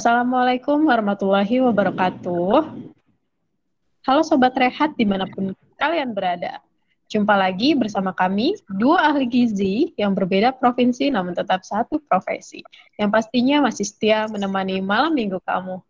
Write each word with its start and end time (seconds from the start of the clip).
Assalamualaikum 0.00 0.88
warahmatullahi 0.88 1.60
wabarakatuh. 1.60 2.72
Halo 4.08 4.24
Sobat 4.24 4.56
Rehat 4.56 4.96
di 4.96 5.04
mana 5.04 5.28
pun 5.28 5.52
kalian 5.76 6.16
berada. 6.16 6.64
Jumpa 7.12 7.36
lagi 7.36 7.76
bersama 7.76 8.16
kami, 8.16 8.56
dua 8.80 9.12
ahli 9.12 9.28
gizi 9.28 9.92
yang 10.00 10.16
berbeda 10.16 10.56
provinsi 10.56 11.12
namun 11.12 11.36
tetap 11.36 11.68
satu 11.68 12.00
profesi. 12.08 12.64
Yang 12.96 13.12
pastinya 13.12 13.68
masih 13.68 13.84
setia 13.84 14.24
menemani 14.24 14.80
malam 14.80 15.12
minggu 15.12 15.36
kamu. 15.44 15.84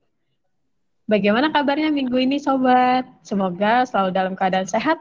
Bagaimana 1.07 1.55
kabarnya 1.55 1.95
minggu 1.95 2.19
ini 2.19 2.43
Sobat? 2.43 3.07
Semoga 3.23 3.87
selalu 3.87 4.11
dalam 4.11 4.35
keadaan 4.35 4.67
sehat 4.67 4.99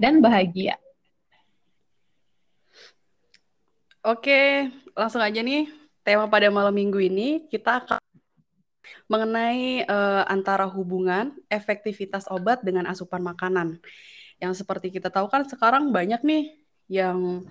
dan 0.00 0.24
bahagia. 0.24 0.80
Oke, 4.00 4.72
langsung 4.96 5.20
aja 5.20 5.36
nih. 5.36 5.68
Tema 6.00 6.24
pada 6.24 6.48
malam 6.48 6.72
minggu 6.72 6.96
ini 7.04 7.44
kita 7.52 7.84
akan 7.84 8.00
mengenai 9.06 9.84
uh, 9.86 10.24
antara 10.28 10.68
hubungan 10.68 11.34
efektivitas 11.48 12.28
obat 12.28 12.62
dengan 12.62 12.86
asupan 12.86 13.22
makanan. 13.24 13.80
Yang 14.38 14.64
seperti 14.64 14.94
kita 14.94 15.10
tahu 15.10 15.26
kan 15.26 15.44
sekarang 15.46 15.90
banyak 15.90 16.22
nih 16.22 16.44
yang 16.88 17.44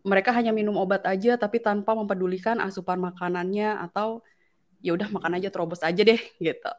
mereka 0.00 0.32
hanya 0.32 0.54
minum 0.54 0.76
obat 0.80 1.04
aja 1.04 1.36
tapi 1.36 1.60
tanpa 1.60 1.92
mempedulikan 1.92 2.56
asupan 2.60 3.00
makanannya 3.00 3.76
atau 3.90 4.24
ya 4.80 4.96
udah 4.96 5.12
makan 5.12 5.36
aja 5.36 5.48
terobos 5.52 5.84
aja 5.84 6.00
deh 6.00 6.20
gitu. 6.40 6.72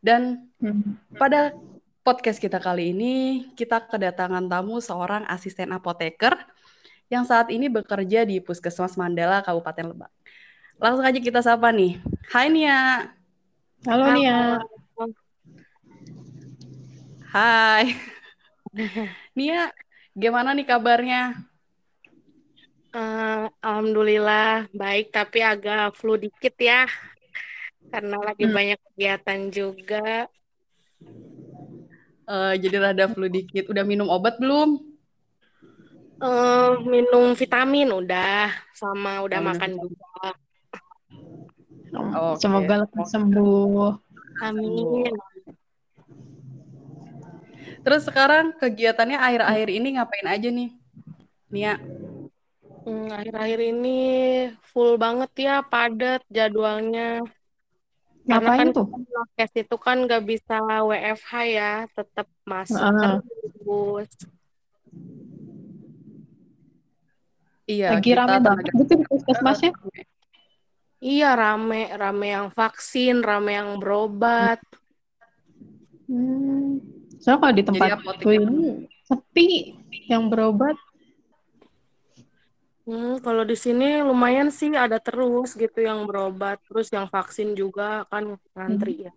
Dan 0.00 0.48
hmm. 0.62 1.16
pada 1.18 1.52
podcast 2.00 2.40
kita 2.40 2.56
kali 2.56 2.96
ini 2.96 3.14
kita 3.54 3.84
kedatangan 3.84 4.48
tamu 4.48 4.80
seorang 4.80 5.28
asisten 5.28 5.70
apoteker 5.76 6.34
yang 7.10 7.26
saat 7.26 7.50
ini 7.50 7.66
bekerja 7.66 8.22
di 8.22 8.38
Puskesmas 8.38 8.94
Mandala, 8.94 9.42
Kabupaten 9.42 9.90
Lebak. 9.92 10.12
Langsung 10.80 11.04
aja 11.04 11.18
kita 11.20 11.42
sapa 11.42 11.74
nih. 11.74 11.98
Hai 12.30 12.48
Nia. 12.48 13.19
Halo, 13.80 14.04
Halo. 14.04 14.12
Nia. 14.12 14.60
Hai. 17.32 17.96
Nia, 19.36 19.72
gimana 20.12 20.52
nih 20.52 20.68
kabarnya? 20.68 21.32
Uh, 22.92 23.48
Alhamdulillah 23.64 24.68
baik, 24.76 25.16
tapi 25.16 25.40
agak 25.40 25.96
flu 25.96 26.20
dikit 26.20 26.52
ya. 26.60 26.84
Karena 27.88 28.20
lagi 28.20 28.44
hmm. 28.44 28.52
banyak 28.52 28.78
kegiatan 28.92 29.40
juga. 29.48 30.28
Uh, 32.28 32.52
jadi 32.60 32.84
rada 32.84 33.08
flu 33.08 33.32
dikit. 33.32 33.64
Udah 33.72 33.88
minum 33.88 34.12
obat 34.12 34.36
belum? 34.36 34.76
Uh, 36.20 36.76
minum 36.84 37.32
vitamin 37.32 37.88
udah, 37.96 38.52
sama 38.76 39.24
udah 39.24 39.40
oh, 39.40 39.46
makan 39.48 39.72
juga. 39.80 40.09
Okay. 41.90 42.38
Semoga 42.38 42.74
lekas 42.86 43.08
sembuh. 43.10 43.98
Amin. 44.46 45.14
Terus 47.80 48.02
sekarang 48.06 48.54
kegiatannya 48.60 49.16
akhir-akhir 49.16 49.68
ini 49.72 49.88
ngapain 49.96 50.28
aja 50.28 50.48
nih, 50.52 50.70
Nia? 51.48 51.74
Hmm, 52.84 53.08
akhir-akhir 53.12 53.60
ini 53.60 53.98
full 54.70 55.00
banget 55.00 55.32
ya, 55.36 55.56
padat 55.64 56.22
jadwalnya. 56.28 57.24
Ngapain 58.28 58.46
Karena 58.46 58.50
kan 58.60 58.66
tuh? 58.76 58.86
Podcast 58.88 59.54
itu 59.56 59.76
kan 59.80 59.96
nggak 60.04 60.22
bisa 60.28 60.60
WFH 60.60 61.32
ya, 61.48 61.72
tetap 61.88 62.28
masuk 62.44 62.84
uh. 62.84 63.18
terus. 63.24 64.10
Iya, 67.70 67.94
Lagi 67.96 68.10
rame 68.18 68.38
banget 68.42 68.64
gitu 68.74 68.92
di 68.98 69.04
puskesmasnya. 69.06 69.70
Iya, 71.00 71.32
rame. 71.32 71.88
Rame 71.96 72.26
yang 72.28 72.48
vaksin, 72.52 73.24
rame 73.24 73.56
yang 73.56 73.80
berobat. 73.80 74.60
Hmm. 76.04 76.84
So, 77.20 77.36
kalau 77.40 77.52
di 77.56 77.64
tempat 77.64 78.00
itu 78.20 78.28
ini 78.36 78.88
sepi 79.08 79.76
yang 80.08 80.28
berobat. 80.28 80.76
Hmm, 82.84 83.20
kalau 83.20 83.44
di 83.44 83.54
sini 83.54 84.00
lumayan 84.02 84.48
sih 84.48 84.72
ada 84.72 84.96
terus 84.98 85.52
gitu 85.54 85.78
yang 85.84 86.08
berobat, 86.08 86.58
terus 86.64 86.88
yang 86.90 87.06
vaksin 87.06 87.52
juga 87.54 88.08
kan 88.08 88.36
ngantri 88.56 88.94
hmm. 88.96 89.04
ya. 89.06 89.12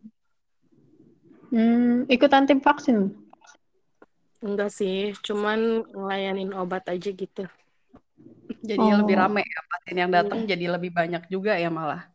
Hmm, 1.53 2.09
ikutan 2.09 2.45
tim 2.49 2.59
vaksin? 2.59 3.13
Enggak 4.43 4.75
sih, 4.75 5.15
cuman 5.23 5.87
ngelayanin 5.87 6.51
obat 6.53 6.85
aja 6.91 7.09
gitu. 7.09 7.47
Jadi 8.63 8.79
oh. 8.79 9.03
lebih 9.03 9.15
ramai 9.19 9.43
ya 9.43 9.61
pasien 9.67 9.97
yang 9.99 10.11
datang 10.11 10.39
iya. 10.47 10.55
jadi 10.55 10.65
lebih 10.79 10.91
banyak 10.95 11.23
juga 11.27 11.59
ya 11.59 11.67
malah. 11.67 12.07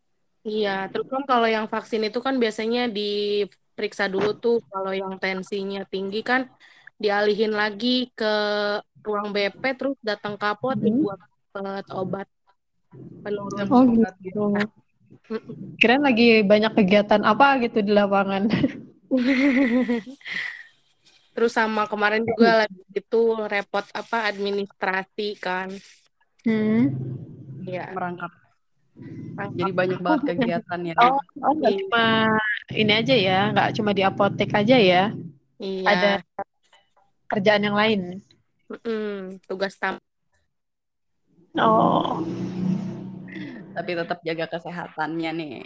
Iya, 0.48 0.88
terus 0.88 1.12
kan 1.12 1.28
kalau 1.28 1.44
yang 1.44 1.68
vaksin 1.68 2.08
itu 2.08 2.24
kan 2.24 2.40
biasanya 2.40 2.88
diperiksa 2.88 4.08
dulu 4.08 4.32
tuh 4.32 4.64
kalau 4.72 4.96
yang 4.96 5.12
tensinya 5.20 5.84
tinggi 5.84 6.24
kan 6.24 6.48
dialihin 6.96 7.52
lagi 7.52 8.08
ke 8.16 8.34
ruang 9.04 9.30
BP 9.30 9.62
terus 9.76 9.96
datang 10.00 10.40
kapot 10.40 10.74
hmm. 10.74 11.04
buat 11.04 11.86
obat 11.92 12.28
penurun. 13.20 13.68
Oh 13.68 13.84
gitu. 14.24 14.56
Keren 15.76 16.02
lagi 16.08 16.40
banyak 16.40 16.72
kegiatan 16.72 17.20
apa 17.20 17.60
gitu 17.60 17.84
di 17.84 17.92
lapangan. 17.92 18.48
Terus 21.36 21.54
sama 21.54 21.86
kemarin 21.86 22.26
juga 22.26 22.66
lagi 22.66 22.82
itu 22.90 23.22
repot 23.46 23.86
apa 23.94 24.26
administrasi 24.26 25.38
kan. 25.38 25.70
Hmm. 26.46 26.94
Iya. 27.64 27.90
Merangkap. 27.94 28.32
Jadi 29.54 29.70
banyak 29.70 30.00
banget 30.02 30.20
kegiatannya. 30.34 30.94
Oh, 30.98 31.18
oh 31.46 31.52
nggak 31.54 31.72
iya. 31.74 31.80
cuma 31.86 32.04
ini 32.74 32.92
aja 32.92 33.14
ya, 33.14 33.40
nggak 33.54 33.70
cuma 33.78 33.90
di 33.94 34.02
apotek 34.02 34.50
aja 34.50 34.76
ya. 34.76 35.04
Iya. 35.62 35.86
Ada 35.86 36.10
kerjaan 37.30 37.62
yang 37.62 37.76
lain. 37.78 38.00
Mm, 38.82 39.38
tugas 39.46 39.78
tam. 39.78 40.02
Oh. 41.54 42.26
Tapi 43.78 43.90
tetap 43.94 44.18
jaga 44.26 44.46
kesehatannya 44.50 45.30
nih. 45.38 45.58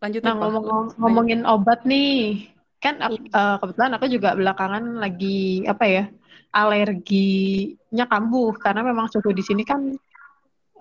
Lanjut 0.00 0.22
nah, 0.24 0.34
ngomong 0.38 0.64
ngomongin 0.96 1.42
obat 1.44 1.82
nih. 1.84 2.48
Kan 2.80 3.02
uh, 3.02 3.60
kebetulan 3.60 3.92
aku 3.98 4.06
juga 4.08 4.32
belakangan 4.32 4.96
lagi 4.96 5.66
apa 5.66 5.84
ya? 5.84 6.04
Alerginya 6.50 8.04
kambuh 8.10 8.54
karena 8.58 8.82
memang 8.82 9.06
suhu 9.08 9.30
di 9.30 9.42
sini 9.46 9.62
kan 9.62 9.94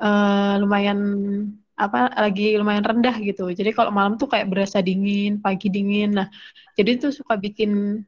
uh, 0.01 0.55
lumayan 0.57 0.99
apa 1.79 2.11
lagi 2.11 2.59
lumayan 2.59 2.83
rendah 2.83 3.15
gitu. 3.23 3.47
Jadi 3.55 3.71
kalau 3.71 3.93
malam 3.95 4.19
tuh 4.19 4.27
kayak 4.27 4.51
berasa 4.51 4.83
dingin, 4.83 5.39
pagi 5.39 5.71
dingin. 5.71 6.19
Nah, 6.19 6.27
jadi 6.75 6.99
itu 6.99 7.07
suka 7.15 7.39
bikin 7.39 8.03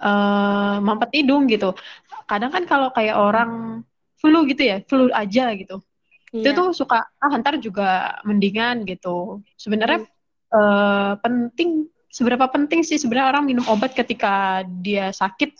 uh, 0.00 0.76
mampet 0.80 1.12
hidung 1.20 1.44
gitu. 1.44 1.76
Kadang 2.24 2.48
kan 2.48 2.64
kalau 2.64 2.88
kayak 2.96 3.20
orang 3.20 3.84
flu 4.16 4.48
gitu 4.48 4.64
ya, 4.64 4.80
flu 4.88 5.12
aja 5.12 5.52
gitu. 5.52 5.84
Iya. 6.32 6.40
Itu 6.40 6.50
tuh 6.56 6.68
suka 6.72 7.04
ah 7.20 7.32
ntar 7.36 7.60
juga 7.60 8.16
mendingan 8.24 8.88
gitu. 8.88 9.44
Sebenarnya 9.60 10.08
hmm. 10.08 10.56
uh, 10.56 11.12
penting 11.20 11.92
seberapa 12.08 12.48
penting 12.48 12.80
sih 12.80 12.96
sebenarnya 12.96 13.28
orang 13.28 13.44
minum 13.44 13.64
obat 13.68 13.92
ketika 13.92 14.64
dia 14.80 15.12
sakit 15.12 15.52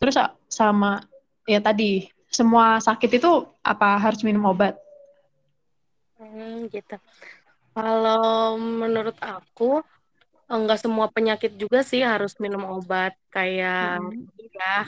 Terus 0.00 0.16
sama 0.48 1.04
ya 1.44 1.60
tadi 1.60 2.08
semua 2.32 2.80
sakit 2.80 3.20
itu 3.20 3.30
apa 3.60 4.00
harus 4.00 4.24
minum 4.24 4.48
obat? 4.48 4.80
Hmm, 6.16 6.66
gitu. 6.72 6.96
Kalau 7.76 8.56
menurut 8.58 9.14
aku 9.20 9.84
enggak 10.50 10.82
semua 10.82 11.06
penyakit 11.06 11.54
juga 11.54 11.86
sih 11.86 12.02
harus 12.02 12.34
minum 12.42 12.66
obat 12.66 13.14
kayak 13.30 14.02
hmm. 14.02 14.50
ya 14.50 14.82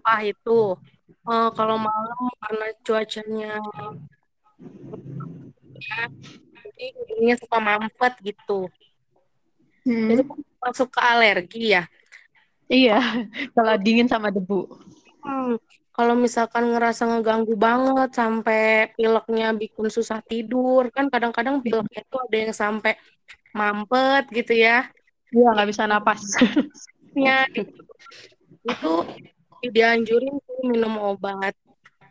apa 0.00 0.14
itu 0.24 0.80
uh, 1.28 1.50
kalau 1.52 1.76
malam 1.76 2.22
karena 2.40 2.66
cuacanya 2.80 3.52
ya 5.76 6.00
jadi 6.64 6.86
ini 7.20 7.36
suka 7.36 7.60
mampet 7.60 8.14
gitu 8.24 8.72
hmm. 9.84 10.08
itu 10.16 10.22
masuk 10.64 10.88
ke 10.88 11.00
alergi 11.04 11.76
ya 11.76 11.84
Iya, 12.68 13.00
kalau 13.52 13.74
dingin 13.76 14.08
sama 14.08 14.32
debu. 14.32 14.64
Hmm, 15.24 15.60
kalau 15.92 16.16
misalkan 16.16 16.72
ngerasa 16.72 17.06
ngeganggu 17.06 17.54
banget 17.56 18.10
sampai 18.16 18.92
pileknya 18.96 19.52
bikin 19.52 19.88
susah 19.92 20.20
tidur, 20.24 20.88
kan 20.90 21.12
kadang-kadang 21.12 21.60
pileknya 21.60 22.00
itu 22.02 22.16
ada 22.16 22.36
yang 22.36 22.54
sampai 22.56 22.92
mampet 23.52 24.24
gitu 24.32 24.52
ya. 24.56 24.88
Iya, 25.30 25.48
nggak 25.54 25.68
bisa 25.70 25.84
napas. 25.84 26.22
Ya, 27.14 27.46
itu, 27.54 27.78
itu 28.66 28.92
dianjurin 29.70 30.34
tuh 30.42 30.60
minum 30.66 30.98
obat 30.98 31.54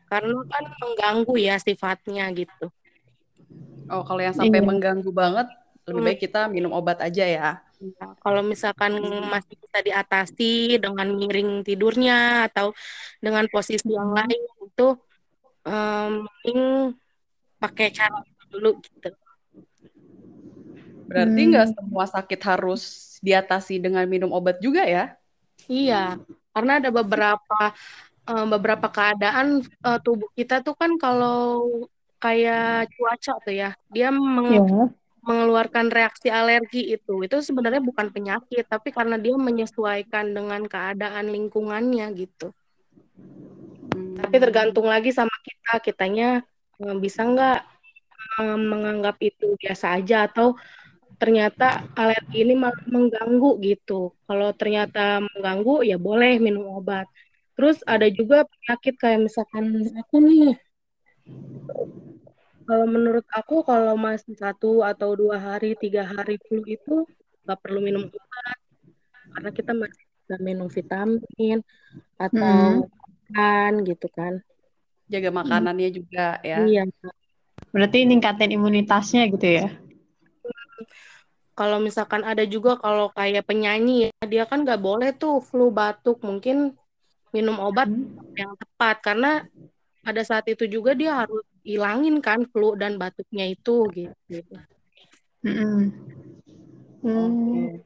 karena 0.07 0.39
kan 0.47 0.63
mengganggu 0.79 1.35
ya 1.41 1.59
sifatnya 1.59 2.29
gitu. 2.31 2.71
Oh, 3.91 4.05
kalau 4.07 4.21
yang 4.23 4.31
sampai 4.31 4.63
iya. 4.63 4.67
mengganggu 4.67 5.11
banget, 5.11 5.51
lebih 5.83 5.99
hmm. 5.99 6.07
baik 6.07 6.19
kita 6.23 6.41
minum 6.47 6.71
obat 6.71 7.03
aja 7.03 7.25
ya. 7.27 7.49
Ya, 7.83 8.15
kalau 8.23 8.39
misalkan 8.39 8.95
masih 9.27 9.59
bisa 9.59 9.79
diatasi 9.83 10.79
dengan 10.79 11.03
miring 11.11 11.67
tidurnya 11.67 12.47
atau 12.47 12.71
dengan 13.19 13.43
posisi 13.51 13.91
yang 13.91 14.15
lain 14.15 14.39
itu 14.63 14.87
um, 15.67 16.23
pakai 17.59 17.91
cara 17.91 18.23
dulu 18.47 18.79
gitu. 18.79 19.11
Berarti 21.11 21.41
nggak 21.43 21.67
hmm. 21.67 21.75
semua 21.75 22.05
sakit 22.07 22.39
harus 22.47 22.83
diatasi 23.19 23.83
dengan 23.83 24.07
minum 24.07 24.31
obat 24.31 24.63
juga 24.63 24.87
ya? 24.87 25.19
Iya, 25.67 26.23
karena 26.55 26.79
ada 26.79 26.87
beberapa 26.87 27.59
uh, 28.31 28.45
beberapa 28.47 28.87
keadaan 28.87 29.59
uh, 29.83 29.99
tubuh 29.99 30.31
kita 30.39 30.63
tuh 30.63 30.75
kan 30.79 30.95
kalau 30.95 31.67
kayak 32.23 32.87
cuaca 32.95 33.33
tuh 33.43 33.51
ya, 33.51 33.75
dia 33.91 34.07
meng 34.07 34.47
yeah. 34.55 34.87
Mengeluarkan 35.23 35.87
reaksi 35.89 36.27
alergi 36.27 36.93
itu. 36.95 37.23
Itu 37.23 37.39
sebenarnya 37.39 37.79
bukan 37.79 38.11
penyakit, 38.11 38.67
tapi 38.67 38.91
karena 38.91 39.15
dia 39.15 39.35
menyesuaikan 39.39 40.35
dengan 40.35 40.67
keadaan 40.67 41.31
lingkungannya 41.31 42.11
gitu. 42.19 42.51
Hmm. 43.95 44.19
Tapi 44.19 44.35
tergantung 44.37 44.87
lagi 44.87 45.15
sama 45.15 45.33
kita, 45.41 45.79
kitanya 45.79 46.43
uh, 46.83 46.95
bisa 46.99 47.23
nggak 47.23 47.59
uh, 48.43 48.59
menganggap 48.59 49.15
itu 49.23 49.55
biasa 49.55 49.95
aja 49.97 50.27
atau 50.27 50.59
ternyata 51.15 51.87
alergi 51.95 52.43
ini 52.43 52.53
malah 52.59 52.83
mengganggu 52.83 53.63
gitu. 53.63 54.11
Kalau 54.27 54.51
ternyata 54.51 55.23
mengganggu 55.23 55.87
ya 55.87 55.95
boleh 55.95 56.35
minum 56.43 56.67
obat. 56.75 57.07
Terus 57.55 57.79
ada 57.87 58.09
juga 58.11 58.43
penyakit 58.43 58.99
kayak 58.99 59.19
misalkan 59.31 59.87
aku 59.95 60.15
nih. 60.19 60.57
Kalau 62.63 62.85
menurut 62.87 63.27
aku 63.31 63.63
kalau 63.67 63.99
masih 63.99 64.35
satu 64.39 64.81
atau 64.81 65.13
dua 65.13 65.35
hari, 65.39 65.75
tiga 65.75 66.07
hari 66.07 66.39
flu 66.47 66.63
itu 66.63 67.03
nggak 67.43 67.59
perlu 67.59 67.83
minum 67.83 68.07
obat 68.07 68.57
karena 69.33 69.49
kita 69.51 69.71
masih 69.75 70.03
bisa 70.03 70.35
minum 70.39 70.67
vitamin 70.71 71.59
atau 72.15 72.83
hmm. 72.83 73.35
kan 73.35 73.73
gitu 73.83 74.07
kan. 74.11 74.39
Jaga 75.11 75.29
makanannya 75.35 75.89
hmm. 75.91 75.97
juga 75.99 76.27
ya. 76.39 76.63
Iya. 76.63 76.83
Berarti 77.75 78.07
ningkatin 78.07 78.55
imunitasnya 78.55 79.27
gitu 79.27 79.47
ya? 79.47 79.67
kalau 81.53 81.77
misalkan 81.77 82.25
ada 82.25 82.43
juga 82.49 82.81
kalau 82.81 83.13
kayak 83.13 83.45
penyanyi 83.45 84.09
ya 84.09 84.25
dia 84.25 84.43
kan 84.49 84.65
nggak 84.65 84.81
boleh 84.81 85.13
tuh 85.13 85.37
flu 85.37 85.69
batuk 85.69 86.17
mungkin 86.25 86.73
minum 87.29 87.57
obat 87.61 87.89
hmm. 87.89 88.33
yang 88.37 88.53
tepat 88.57 88.95
karena 89.05 89.31
pada 90.01 90.21
saat 90.25 90.45
itu 90.49 90.65
juga 90.65 90.97
dia 90.97 91.25
harus 91.25 91.45
hilangin 91.63 92.19
kan 92.19 92.43
flu 92.51 92.75
dan 92.75 92.99
batuknya 92.99 93.47
itu 93.47 93.87
gitu. 93.91 94.55
Hmm. 95.43 95.91
Hmm. 97.03 97.83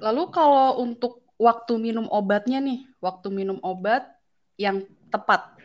Lalu 0.00 0.22
kalau 0.32 0.80
untuk 0.80 1.20
waktu 1.36 1.76
minum 1.76 2.08
obatnya 2.08 2.60
nih, 2.60 2.88
waktu 3.00 3.28
minum 3.28 3.60
obat 3.60 4.08
yang 4.56 4.84
tepat, 5.12 5.56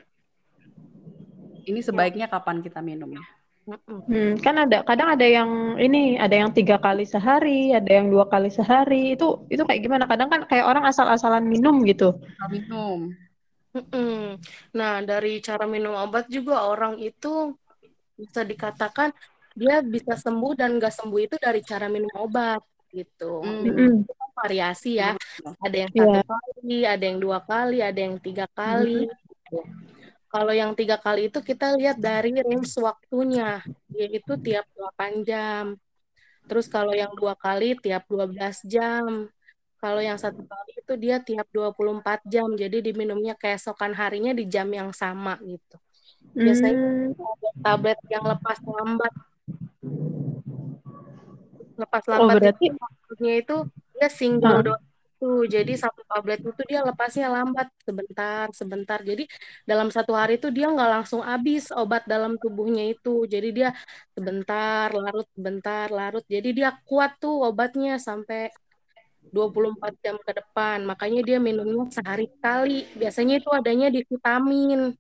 ini 1.68 1.80
sebaiknya 1.80 2.28
kapan 2.28 2.60
kita 2.60 2.84
minumnya? 2.84 3.24
Hmm, 3.66 4.38
kan 4.46 4.62
ada 4.62 4.86
kadang 4.86 5.18
ada 5.18 5.26
yang 5.26 5.82
ini 5.82 6.22
ada 6.22 6.38
yang 6.38 6.54
tiga 6.54 6.78
kali 6.78 7.02
sehari, 7.02 7.74
ada 7.74 7.90
yang 7.90 8.14
dua 8.14 8.30
kali 8.30 8.54
sehari. 8.54 9.18
Itu 9.18 9.50
itu 9.50 9.66
kayak 9.66 9.82
gimana? 9.82 10.06
Kadang 10.06 10.30
kan 10.30 10.46
kayak 10.46 10.70
orang 10.70 10.86
asal-asalan 10.86 11.50
minum 11.50 11.82
gitu. 11.82 12.14
Minum. 12.54 13.10
Mm-mm. 13.76 14.40
Nah 14.72 15.04
dari 15.04 15.44
cara 15.44 15.68
minum 15.68 15.92
obat 16.00 16.32
juga 16.32 16.64
orang 16.64 16.96
itu 17.04 17.52
bisa 18.16 18.48
dikatakan 18.48 19.12
dia 19.52 19.84
bisa 19.84 20.16
sembuh 20.16 20.56
dan 20.56 20.80
nggak 20.80 20.96
sembuh 20.96 21.20
itu 21.20 21.36
dari 21.36 21.60
cara 21.60 21.92
minum 21.92 22.12
obat 22.16 22.64
gitu. 22.96 23.44
Mm-hmm. 23.44 24.08
Itu 24.08 24.14
variasi 24.36 25.00
ya. 25.00 25.16
Ada 25.60 25.78
yang 25.88 25.92
satu 25.92 26.12
yeah. 26.12 26.24
kali, 26.24 26.78
ada 26.88 27.04
yang 27.04 27.20
dua 27.20 27.40
kali, 27.44 27.78
ada 27.84 28.00
yang 28.00 28.16
tiga 28.20 28.48
kali. 28.52 29.12
Mm-hmm. 29.12 29.84
Kalau 30.32 30.52
yang 30.52 30.76
tiga 30.76 31.00
kali 31.00 31.32
itu 31.32 31.40
kita 31.40 31.80
lihat 31.80 31.96
dari 31.96 32.36
range 32.36 32.76
waktunya, 32.84 33.64
yaitu 33.88 34.36
tiap 34.44 34.68
8 34.76 35.24
jam. 35.24 35.80
Terus 36.44 36.68
kalau 36.68 36.92
yang 36.92 37.16
dua 37.16 37.40
kali 37.40 37.80
tiap 37.80 38.04
12 38.12 38.36
jam. 38.68 39.32
Kalau 39.80 40.02
yang 40.02 40.18
satu 40.18 40.42
kali 40.44 40.72
itu 40.80 40.94
dia 40.98 41.18
tiap 41.22 41.48
24 41.52 42.24
jam. 42.26 42.48
Jadi 42.56 42.92
diminumnya 42.92 43.36
keesokan 43.38 43.94
harinya 43.94 44.32
di 44.32 44.48
jam 44.48 44.68
yang 44.72 44.90
sama 44.96 45.38
gitu. 45.44 45.78
Biasanya 46.36 47.12
hmm. 47.14 47.62
tablet 47.64 48.00
yang 48.12 48.24
lepas 48.26 48.58
lambat. 48.66 49.14
Lepas 51.76 52.04
oh, 52.08 52.12
lambat 52.12 52.36
oh, 52.36 52.40
berarti... 52.40 52.66
itu 52.72 53.26
itu 53.28 53.58
dia 53.96 54.10
single 54.12 54.60
huh? 54.60 54.64
dose 54.64 54.96
itu. 55.26 55.32
Jadi 55.56 55.74
satu 55.80 56.02
tablet 56.06 56.40
itu 56.44 56.62
dia 56.70 56.80
lepasnya 56.86 57.28
lambat 57.32 57.68
sebentar, 57.88 58.46
sebentar. 58.52 59.00
Jadi 59.02 59.24
dalam 59.70 59.88
satu 59.90 60.12
hari 60.14 60.38
itu 60.40 60.48
dia 60.52 60.68
nggak 60.70 60.90
langsung 60.96 61.22
habis 61.24 61.72
obat 61.72 62.04
dalam 62.06 62.38
tubuhnya 62.42 62.84
itu. 62.94 63.26
Jadi 63.34 63.48
dia 63.56 63.70
sebentar, 64.16 64.92
larut, 64.94 65.28
sebentar, 65.36 65.86
larut. 65.90 66.26
Jadi 66.28 66.50
dia 66.58 66.70
kuat 66.86 67.18
tuh 67.24 67.48
obatnya 67.48 67.98
sampai 67.98 68.52
24 69.34 70.04
jam 70.04 70.16
ke 70.22 70.32
depan. 70.34 70.84
Makanya 70.84 71.22
dia 71.26 71.38
minumnya 71.40 71.88
sehari 71.90 72.30
kali. 72.42 72.86
Biasanya 72.98 73.42
itu 73.42 73.50
adanya 73.50 73.88
di 73.90 74.02
vitamin. 74.06 74.94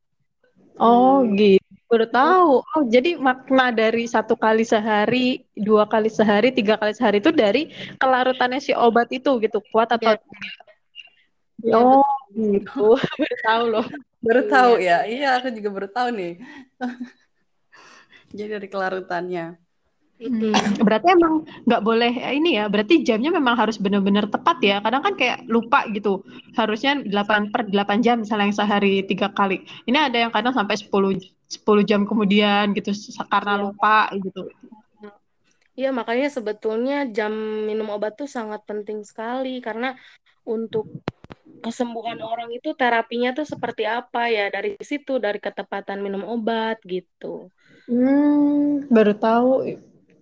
Oh 0.79 1.23
hmm. 1.23 1.35
gitu. 1.39 1.69
Baru 1.85 2.05
tahu. 2.09 2.51
Oh 2.65 2.83
jadi 2.89 3.15
makna 3.15 3.71
dari 3.71 4.09
satu 4.09 4.35
kali 4.35 4.65
sehari, 4.65 5.45
dua 5.55 5.85
kali 5.87 6.09
sehari, 6.11 6.51
tiga 6.51 6.75
kali 6.75 6.91
sehari 6.97 7.21
itu 7.23 7.31
dari 7.31 7.71
kelarutannya 8.01 8.59
si 8.59 8.75
obat 8.75 9.07
itu 9.13 9.37
gitu 9.39 9.61
kuat 9.71 9.93
atau 9.93 10.17
ya. 11.63 11.75
oh 11.77 12.03
gitu. 12.33 12.97
baru 13.21 13.37
tahu 13.45 13.63
loh. 13.69 13.85
Baru 14.19 14.41
tahu 14.49 14.71
ya. 14.81 15.05
Iya 15.07 15.39
aku 15.39 15.53
juga 15.55 15.69
baru 15.71 15.87
tahu 15.87 16.09
nih. 16.11 16.33
jadi 18.35 18.59
dari 18.59 18.67
kelarutannya. 18.67 19.64
Hmm, 20.15 20.55
berarti 20.79 21.11
emang 21.11 21.43
nggak 21.67 21.83
boleh 21.83 22.13
ini 22.31 22.55
ya. 22.55 22.71
Berarti 22.71 23.03
jamnya 23.03 23.35
memang 23.35 23.59
harus 23.59 23.75
benar-benar 23.75 24.31
tepat 24.31 24.57
ya. 24.63 24.79
Kadang 24.79 25.03
kan 25.03 25.13
kayak 25.19 25.43
lupa 25.51 25.83
gitu. 25.91 26.23
Harusnya 26.55 27.03
8 27.03 27.51
per 27.51 27.67
8 27.67 27.99
jam 27.99 28.23
misalnya 28.23 28.47
yang 28.47 28.55
sehari 28.55 29.03
tiga 29.03 29.27
kali. 29.35 29.67
Ini 29.83 30.07
ada 30.07 30.17
yang 30.23 30.31
kadang 30.31 30.55
sampai 30.55 30.79
10 30.79 31.19
10 31.51 31.83
jam 31.83 32.07
kemudian 32.07 32.71
gitu 32.71 32.95
karena 33.27 33.59
ya. 33.59 33.61
lupa 33.67 34.07
gitu. 34.15 34.47
Iya, 35.75 35.91
makanya 35.91 36.31
sebetulnya 36.31 37.03
jam 37.11 37.35
minum 37.67 37.91
obat 37.91 38.15
tuh 38.15 38.31
sangat 38.31 38.63
penting 38.63 39.03
sekali 39.03 39.59
karena 39.59 39.99
untuk 40.47 40.87
kesembuhan 41.59 42.23
orang 42.23 42.47
itu 42.55 42.71
terapinya 42.77 43.35
tuh 43.35 43.43
seperti 43.43 43.83
apa 43.83 44.31
ya 44.31 44.47
dari 44.47 44.79
situ 44.79 45.19
dari 45.19 45.35
ketepatan 45.43 45.99
minum 45.99 46.23
obat 46.23 46.79
gitu. 46.87 47.51
Hmm, 47.91 48.87
baru 48.87 49.13
tahu 49.19 49.51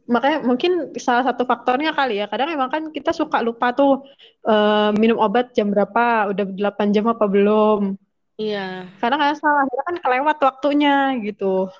makanya 0.04 0.44
mungkin 0.44 0.92
salah 1.00 1.24
satu 1.24 1.48
faktornya 1.48 1.96
kali 1.96 2.20
ya. 2.20 2.28
Kadang 2.28 2.52
emang 2.52 2.70
kan 2.70 2.84
kita 2.92 3.16
suka 3.16 3.40
lupa 3.40 3.72
tuh 3.72 4.04
uh, 4.48 4.92
minum 4.96 5.20
obat 5.20 5.56
jam 5.56 5.72
berapa 5.72 6.32
udah 6.32 6.46
8 6.76 6.96
jam 6.96 7.06
apa 7.08 7.26
belum. 7.28 7.96
Iya. 8.40 8.90
Karena 9.00 9.16
kan 9.20 9.36
salah 9.40 9.64
kan 9.68 9.96
kelewat 10.02 10.38
waktunya 10.42 11.16
gitu. 11.24 11.72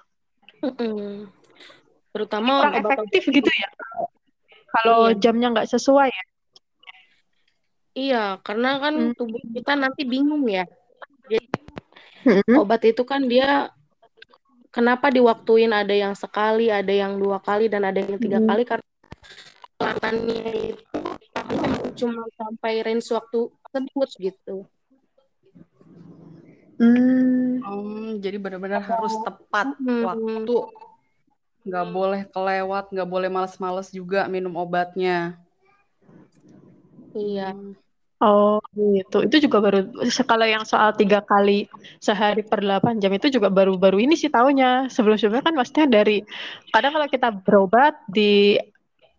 Terutama 2.14 2.64
kurang 2.64 2.76
obat 2.80 2.98
efektif 3.02 3.24
gitu 3.34 3.50
ya 3.50 3.70
kalau 4.74 5.14
iya. 5.14 5.18
jamnya 5.22 5.48
nggak 5.54 5.70
sesuai 5.70 6.10
ya. 6.10 6.26
Iya 7.94 8.24
karena 8.42 8.82
kan 8.82 8.94
hmm. 8.98 9.14
tubuh 9.14 9.42
kita 9.54 9.78
nanti 9.78 10.02
bingung 10.02 10.50
ya. 10.50 10.66
Jadi 11.30 11.46
hmm. 12.26 12.58
obat 12.58 12.82
itu 12.90 13.06
kan 13.06 13.30
dia 13.30 13.70
kenapa 14.74 15.14
diwaktuin 15.14 15.70
ada 15.70 15.94
yang 15.94 16.18
sekali, 16.18 16.74
ada 16.74 16.90
yang 16.90 17.22
dua 17.22 17.38
kali, 17.38 17.70
dan 17.70 17.86
ada 17.86 18.02
yang 18.02 18.18
tiga 18.18 18.42
hmm. 18.42 18.50
kali 18.50 18.64
karena 18.66 18.88
kelatannya 19.78 20.74
itu 20.74 21.00
cuma 21.94 22.26
sampai 22.34 22.82
range 22.82 23.06
waktu 23.14 23.40
tersebut 23.70 24.10
gitu. 24.18 24.58
Hmm. 26.82 27.62
Um, 27.62 28.18
jadi 28.18 28.42
benar-benar 28.42 28.82
harus 28.82 29.14
tepat 29.22 29.78
hmm. 29.78 30.04
waktu, 30.10 30.58
nggak 31.70 31.88
boleh 31.94 32.22
kelewat, 32.34 32.86
nggak 32.90 33.10
boleh 33.10 33.30
males-males 33.30 33.94
juga 33.94 34.26
minum 34.26 34.58
obatnya. 34.58 35.38
Iya. 37.14 37.54
Hmm. 37.54 37.78
Oh 38.24 38.64
gitu. 38.72 39.28
Itu 39.28 39.36
juga 39.44 39.60
baru 39.60 39.84
kalau 40.24 40.48
yang 40.48 40.64
soal 40.64 40.96
tiga 40.96 41.20
kali 41.20 41.68
sehari 42.00 42.40
per 42.40 42.64
8 42.64 43.04
jam 43.04 43.12
itu 43.12 43.28
juga 43.28 43.52
baru-baru 43.52 44.00
ini 44.00 44.16
sih 44.16 44.32
tahunya. 44.32 44.88
Sebelum-sebelumnya 44.88 45.44
kan 45.44 45.56
maksudnya 45.60 45.86
dari 45.92 46.24
kadang 46.72 46.96
kalau 46.96 47.08
kita 47.12 47.36
berobat 47.44 48.00
di 48.08 48.56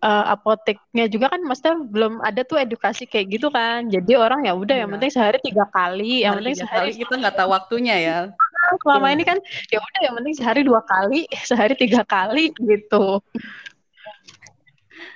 uh, 0.00 0.24
apoteknya 0.32 1.04
juga 1.12 1.36
kan 1.36 1.44
maksudnya 1.44 1.84
belum 1.84 2.24
ada 2.24 2.48
tuh 2.48 2.56
edukasi 2.64 3.04
kayak 3.04 3.36
gitu 3.36 3.52
kan. 3.52 3.92
Jadi 3.92 4.16
orang 4.16 4.48
ya 4.48 4.56
udah 4.56 4.72
yang 4.72 4.88
iya. 4.88 4.94
penting 4.96 5.12
sehari 5.12 5.38
tiga 5.44 5.68
kali, 5.68 6.24
yang 6.24 6.32
nah, 6.32 6.38
penting 6.40 6.56
sehari 6.64 6.90
kali 6.96 7.00
kita 7.04 7.14
nggak 7.20 7.36
tahu 7.36 7.48
waktunya 7.52 7.96
ya. 8.00 8.18
Selama 8.80 9.12
ini 9.12 9.28
kan 9.28 9.36
ya 9.68 9.84
udah 9.84 10.00
yang 10.00 10.14
penting 10.16 10.34
sehari 10.40 10.60
dua 10.64 10.80
kali, 10.80 11.28
sehari 11.44 11.76
tiga 11.76 12.00
kali 12.08 12.56
gitu 12.56 13.20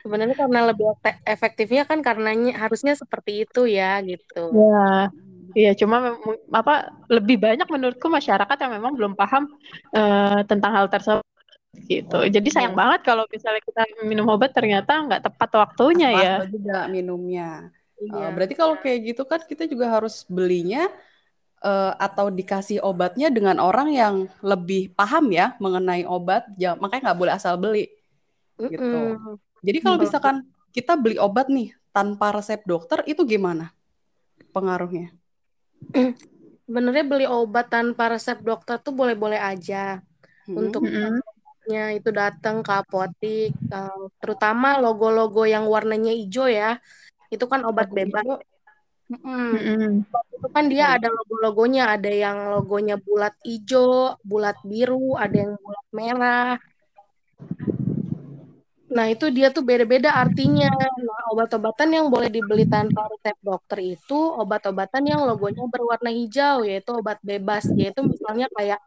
sebenarnya 0.03 0.37
karena 0.37 0.61
lebih 0.71 0.87
efektifnya 1.27 1.85
kan 1.89 2.01
karenanya 2.01 2.57
harusnya 2.59 2.95
seperti 2.95 3.47
itu 3.49 3.67
ya 3.69 3.99
gitu. 4.03 4.53
Ya. 4.55 5.13
Iya, 5.57 5.73
cuma 5.81 6.13
apa 6.53 6.93
lebih 7.09 7.41
banyak 7.41 7.65
menurutku 7.73 8.07
masyarakat 8.13 8.57
yang 8.61 8.73
memang 8.79 8.93
belum 8.95 9.17
paham 9.17 9.49
uh, 9.97 10.45
tentang 10.45 10.73
hal 10.77 10.87
tersebut 10.93 11.25
gitu. 11.89 12.19
Jadi 12.29 12.49
sayang 12.53 12.77
ya. 12.77 12.79
banget 12.79 13.01
kalau 13.09 13.25
misalnya 13.33 13.63
kita 13.65 13.83
minum 14.05 14.29
obat 14.29 14.53
ternyata 14.53 14.93
nggak 15.09 15.25
tepat 15.25 15.51
waktunya 15.57 16.13
Pas 16.13 16.23
ya. 16.23 16.35
juga 16.53 16.79
minumnya. 16.93 17.73
Iya. 17.99 18.29
Uh, 18.29 18.31
berarti 18.37 18.55
kalau 18.55 18.77
kayak 18.79 18.99
gitu 19.15 19.23
kan 19.25 19.41
kita 19.43 19.65
juga 19.65 19.89
harus 19.89 20.23
belinya 20.29 20.87
uh, 21.65 21.93
atau 21.97 22.29
dikasih 22.29 22.85
obatnya 22.85 23.33
dengan 23.33 23.59
orang 23.59 23.89
yang 23.91 24.15
lebih 24.45 24.93
paham 24.93 25.33
ya 25.33 25.57
mengenai 25.59 26.05
obat. 26.05 26.45
Ya, 26.61 26.77
makanya 26.77 27.11
nggak 27.13 27.21
boleh 27.25 27.33
asal 27.35 27.57
beli 27.57 27.89
gitu. 28.59 28.85
Mm 28.85 29.17
-hmm. 29.17 29.48
Jadi 29.63 29.79
kalau 29.83 29.99
misalkan 29.99 30.37
kita 30.71 30.95
beli 30.95 31.19
obat 31.19 31.51
nih 31.51 31.75
tanpa 31.91 32.31
resep 32.31 32.63
dokter 32.63 33.03
itu 33.11 33.27
gimana 33.27 33.75
pengaruhnya? 34.55 35.15
Sebenarnya 36.69 37.05
beli 37.09 37.27
obat 37.27 37.73
tanpa 37.73 38.13
resep 38.13 38.45
dokter 38.45 38.77
tuh 38.79 38.93
boleh-boleh 38.93 39.41
aja. 39.41 40.05
Hmm. 40.45 40.69
Untuk 40.69 40.85
nya 41.69 41.93
itu 41.93 42.09
datang 42.09 42.65
ke 42.65 42.73
apotik, 42.73 43.53
uh, 43.69 44.09
terutama 44.21 44.81
logo-logo 44.81 45.45
yang 45.45 45.69
warnanya 45.69 46.17
hijau 46.17 46.49
ya, 46.49 46.81
itu 47.29 47.45
kan 47.45 47.61
obat 47.69 47.93
bebas. 47.93 48.25
Hmm. 49.09 49.53
Hmm. 49.57 49.93
Itu 50.33 50.49
kan 50.53 50.69
dia 50.69 50.97
ada 50.97 51.09
logo-logonya, 51.13 51.93
ada 51.93 52.09
yang 52.09 52.53
logonya 52.53 52.97
bulat 53.01 53.37
hijau, 53.45 54.17
bulat 54.25 54.57
biru, 54.65 55.17
ada 55.17 55.37
yang 55.37 55.53
bulat 55.61 55.87
merah. 55.93 56.53
Nah, 58.89 59.07
itu 59.13 59.29
dia 59.29 59.53
tuh 59.53 59.61
beda-beda 59.61 60.17
artinya. 60.17 60.73
Nah, 60.73 61.23
obat-obatan 61.33 61.89
yang 61.93 62.07
boleh 62.09 62.33
dibeli 62.33 62.65
tanpa 62.65 63.05
resep 63.13 63.37
dokter 63.45 63.79
itu 63.85 64.17
obat-obatan 64.17 65.05
yang 65.05 65.21
logonya 65.29 65.69
berwarna 65.69 66.09
hijau, 66.09 66.65
yaitu 66.65 66.91
obat 66.97 67.21
bebas, 67.21 67.69
yaitu 67.77 68.01
misalnya 68.01 68.49
kayak 68.57 68.81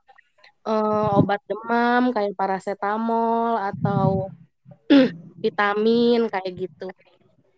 uh, 0.65 1.21
obat 1.21 1.41
demam, 1.45 2.09
kayak 2.09 2.33
paracetamol 2.33 3.61
atau 3.61 4.33
vitamin 5.43 6.25
kayak 6.33 6.51
gitu. 6.65 6.89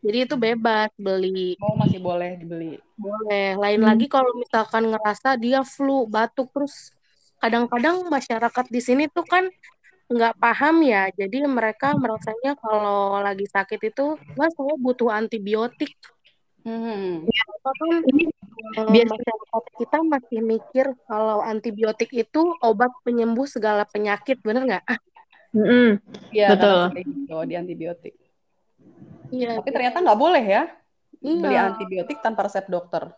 Jadi 0.03 0.17
itu 0.27 0.35
bebas 0.35 0.91
beli. 1.00 1.55
Oh, 1.63 1.79
masih 1.79 2.03
boleh 2.03 2.35
dibeli. 2.35 2.75
Boleh. 3.00 3.55
Lain 3.55 3.79
hmm. 3.79 3.88
lagi 3.88 4.12
kalau 4.12 4.35
misalkan 4.35 4.91
ngerasa 4.91 5.39
dia 5.39 5.63
flu, 5.63 6.03
batuk 6.12 6.51
terus 6.51 6.91
kadang-kadang 7.39 8.07
masyarakat 8.12 8.65
di 8.67 8.79
sini 8.83 9.07
tuh 9.07 9.23
kan 9.23 9.47
nggak 10.12 10.36
paham 10.39 10.83
ya, 10.83 11.10
jadi 11.15 11.48
mereka 11.48 11.95
merasanya 11.95 12.60
kalau 12.60 13.19
lagi 13.24 13.48
sakit 13.48 13.81
itu, 13.93 14.19
wah 14.36 14.50
saya 14.51 14.75
butuh 14.79 15.10
antibiotik. 15.12 15.95
Hmm. 16.63 17.27
Ya, 17.27 17.43
kan 17.60 18.03
ini 18.07 18.31
masyarakat 19.03 19.63
kita 19.75 20.00
masih 20.00 20.39
mikir 20.39 20.86
kalau 21.07 21.43
antibiotik 21.43 22.12
itu 22.15 22.55
obat 22.63 22.91
penyembuh 23.03 23.43
segala 23.43 23.83
penyakit, 23.83 24.39
bener 24.39 24.63
nggak? 24.63 24.86
Mm-hmm. 25.53 25.88
Ya, 26.33 26.50
betul. 26.55 26.79
Gitu, 27.03 27.38
di 27.45 27.55
antibiotik. 27.60 28.15
Iya. 29.29 29.60
Tapi 29.62 29.69
ternyata 29.69 30.01
nggak 30.01 30.19
boleh 30.19 30.43
ya 30.43 30.63
iya. 31.22 31.41
beli 31.41 31.57
antibiotik 31.57 32.17
tanpa 32.22 32.45
resep 32.50 32.65
dokter. 32.69 33.13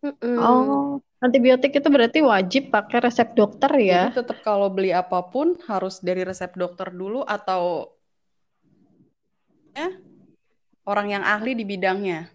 Mm-mm. 0.00 0.36
Oh, 0.40 1.02
antibiotik 1.20 1.76
itu 1.76 1.88
berarti 1.92 2.20
wajib 2.24 2.72
pakai 2.72 2.98
resep 3.04 3.36
dokter 3.36 3.70
ya? 3.76 4.08
Jadi 4.08 4.24
tetap 4.24 4.38
kalau 4.40 4.72
beli 4.72 4.90
apa 4.90 5.20
pun 5.28 5.54
harus 5.68 6.00
dari 6.00 6.24
resep 6.24 6.56
dokter 6.56 6.88
dulu 6.90 7.20
atau 7.22 7.92
ya 9.76 9.92
orang 10.88 11.20
yang 11.20 11.24
ahli 11.24 11.54
di 11.54 11.64
bidangnya. 11.68 12.26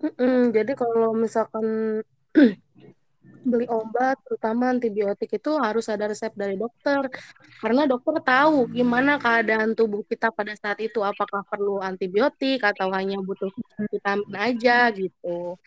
Mm-mm. 0.00 0.54
Jadi 0.54 0.72
kalau 0.78 1.14
misalkan 1.14 2.00
beli 3.50 3.68
obat, 3.68 4.16
terutama 4.24 4.72
antibiotik 4.72 5.36
itu 5.36 5.52
harus 5.60 5.84
ada 5.92 6.08
resep 6.08 6.32
dari 6.32 6.56
dokter, 6.56 7.12
karena 7.60 7.84
dokter 7.84 8.16
tahu 8.24 8.72
gimana 8.72 9.20
keadaan 9.20 9.76
tubuh 9.76 10.00
kita 10.08 10.32
pada 10.32 10.56
saat 10.56 10.80
itu, 10.80 11.04
apakah 11.04 11.44
perlu 11.44 11.78
antibiotik 11.84 12.64
atau 12.64 12.88
hanya 12.90 13.20
butuh 13.20 13.52
vitamin 13.92 14.32
aja 14.32 14.88
gitu. 14.96 15.60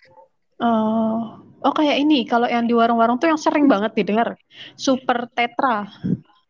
Oh, 0.57 1.37
oh 1.61 1.73
kayak 1.73 2.01
ini 2.01 2.25
kalau 2.25 2.49
yang 2.49 2.65
di 2.65 2.73
warung-warung 2.73 3.21
tuh 3.21 3.29
yang 3.29 3.37
sering 3.37 3.69
banget 3.69 3.93
didengar 3.93 4.37
super 4.73 5.29
tetra. 5.33 5.85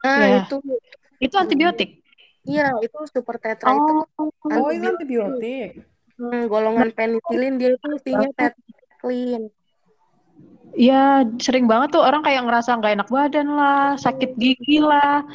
Nah, 0.03 0.19
ya. 0.23 0.37
itu 0.47 0.57
itu 1.19 1.35
antibiotik. 1.35 1.99
Iya, 2.47 2.79
itu 2.79 2.97
super 3.11 3.35
tetra 3.41 3.75
oh. 3.75 3.75
itu. 3.75 3.93
Antibiotik. 4.15 4.63
Oh, 4.63 4.69
itu 4.71 4.85
antibiotik. 4.87 5.69
Hmm, 6.17 6.49
golongan 6.49 6.89
penicillin 6.95 7.61
dia 7.61 7.69
itu 7.77 7.87
isinya 7.93 8.29
tetracycline. 8.33 9.47
Iya, 10.77 11.25
sering 11.41 11.65
banget 11.65 11.97
tuh 11.97 12.03
orang 12.05 12.21
kayak 12.21 12.45
ngerasa 12.45 12.77
nggak 12.77 12.93
enak 13.01 13.09
badan 13.09 13.47
lah, 13.49 13.97
sakit 13.97 14.37
gigi 14.37 14.77
lah, 14.77 15.25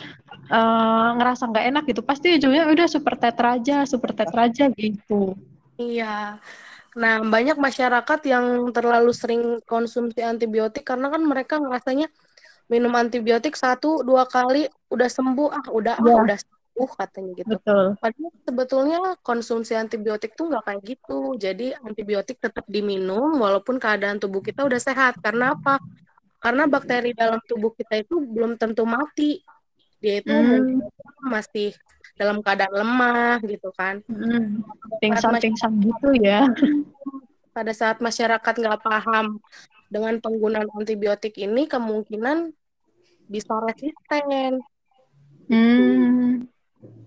uh, 0.52 1.09
ngerasa 1.19 1.50
nggak 1.50 1.67
enak 1.75 1.83
gitu. 1.91 2.02
Pasti 2.05 2.38
ujungnya 2.38 2.71
udah 2.71 2.87
super 2.87 3.19
tetra 3.19 3.59
aja, 3.59 3.83
super 3.83 4.14
tetra 4.14 4.47
aja 4.47 4.71
gitu. 4.71 5.35
Iya. 5.83 6.38
Nah, 6.93 7.25
banyak 7.25 7.57
masyarakat 7.57 8.21
yang 8.29 8.69
terlalu 8.77 9.13
sering 9.17 9.43
konsumsi 9.65 10.21
antibiotik 10.21 10.85
karena 10.85 11.09
kan 11.09 11.23
mereka 11.25 11.57
ngerasanya 11.57 12.13
minum 12.69 12.93
antibiotik 12.97 13.57
satu 13.57 14.05
dua 14.05 14.29
kali 14.29 14.69
udah 14.89 15.09
sembuh 15.09 15.49
ah 15.53 15.67
udah 15.73 15.97
ya. 16.01 16.09
ah, 16.09 16.21
udah 16.25 16.39
sembuh 16.41 16.91
katanya 16.97 17.31
gitu. 17.37 17.49
Betul. 17.57 17.85
Padahal 18.01 18.33
sebetulnya 18.45 19.01
konsumsi 19.21 19.73
antibiotik 19.77 20.33
tuh 20.37 20.53
nggak 20.53 20.65
kayak 20.65 20.83
gitu. 20.85 21.37
Jadi 21.37 21.77
antibiotik 21.81 22.41
tetap 22.41 22.65
diminum 22.69 23.37
walaupun 23.41 23.81
keadaan 23.81 24.21
tubuh 24.21 24.45
kita 24.45 24.65
udah 24.65 24.81
sehat. 24.81 25.21
Karena 25.21 25.57
apa? 25.57 25.81
Karena 26.41 26.69
bakteri 26.69 27.13
dalam 27.13 27.41
tubuh 27.45 27.73
kita 27.77 28.05
itu 28.05 28.21
belum 28.21 28.57
tentu 28.57 28.89
mati. 28.89 29.41
Dia 30.03 30.19
itu 30.21 30.33
hmm. 30.33 30.83
masih 31.29 31.77
dalam 32.16 32.45
keadaan 32.45 32.75
lemah 32.75 33.37
gitu 33.45 33.69
kan. 33.75 34.04
Hmm, 34.07 34.62
pingsan-pingsan 35.00 35.73
gitu 35.81 36.09
ya. 36.21 36.49
Pada 37.57 37.73
saat 37.76 38.00
masyarakat 38.00 38.54
nggak 38.57 38.81
paham 38.81 39.40
dengan 39.92 40.16
penggunaan 40.25 40.73
antibiotik 40.73 41.37
ini 41.37 41.69
kemungkinan 41.69 42.52
bisa 43.28 43.52
resisten. 43.61 44.64
Hmm, 45.52 46.49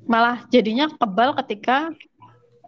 malah 0.05 0.45
jadinya 0.53 0.85
kebal 0.93 1.33
ketika 1.41 1.89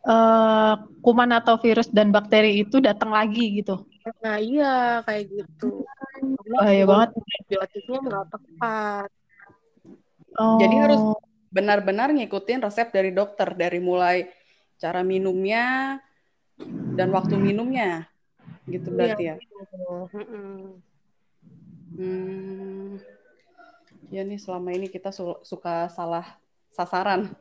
uh, 0.08 0.74
kuman 1.06 1.30
atau 1.38 1.62
virus 1.62 1.92
dan 1.94 2.10
bakteri 2.10 2.66
itu 2.66 2.82
datang 2.82 3.14
lagi 3.14 3.62
gitu. 3.62 3.86
Nah 4.24 4.42
iya 4.42 5.04
kayak 5.06 5.30
gitu. 5.30 5.86
Bahaya 6.58 6.84
banget. 6.88 7.10
Antibiotiknya 7.14 8.00
nggak 8.02 8.26
tepat. 8.34 9.10
Oh. 10.38 10.58
Jadi 10.62 10.76
harus 10.78 11.02
benar-benar 11.48 12.12
ngikutin 12.12 12.60
resep 12.64 12.92
dari 12.92 13.16
dokter 13.16 13.56
dari 13.56 13.80
mulai 13.80 14.28
cara 14.78 15.02
minumnya 15.02 15.98
dan 16.94 17.10
waktu 17.14 17.40
minumnya 17.40 18.06
gitu 18.68 18.92
berarti 18.92 19.24
ya. 19.32 19.36
Hmm, 21.98 23.02
ya 24.14 24.22
nih 24.22 24.38
selama 24.38 24.70
ini 24.76 24.88
kita 24.92 25.10
su 25.10 25.40
suka 25.42 25.90
salah 25.90 26.38
sasaran. 26.76 27.32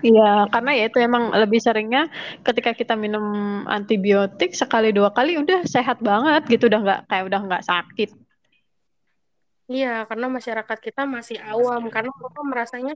Iya, 0.00 0.48
karena 0.48 0.70
ya 0.72 0.84
itu 0.88 0.98
emang 1.02 1.28
lebih 1.34 1.60
seringnya 1.60 2.08
ketika 2.40 2.72
kita 2.72 2.96
minum 2.96 3.20
antibiotik 3.68 4.56
sekali 4.56 4.96
dua 4.96 5.12
kali 5.12 5.36
udah 5.36 5.66
sehat 5.68 6.00
banget 6.00 6.48
gitu, 6.48 6.72
udah 6.72 6.80
nggak 6.80 7.00
kayak 7.10 7.24
udah 7.28 7.40
nggak 7.44 7.64
sakit. 7.66 8.10
Iya, 9.70 10.02
karena 10.10 10.26
masyarakat 10.26 10.78
kita 10.82 11.06
masih 11.06 11.38
awam 11.38 11.86
karena 11.94 12.10
mereka 12.10 12.40
merasanya 12.42 12.94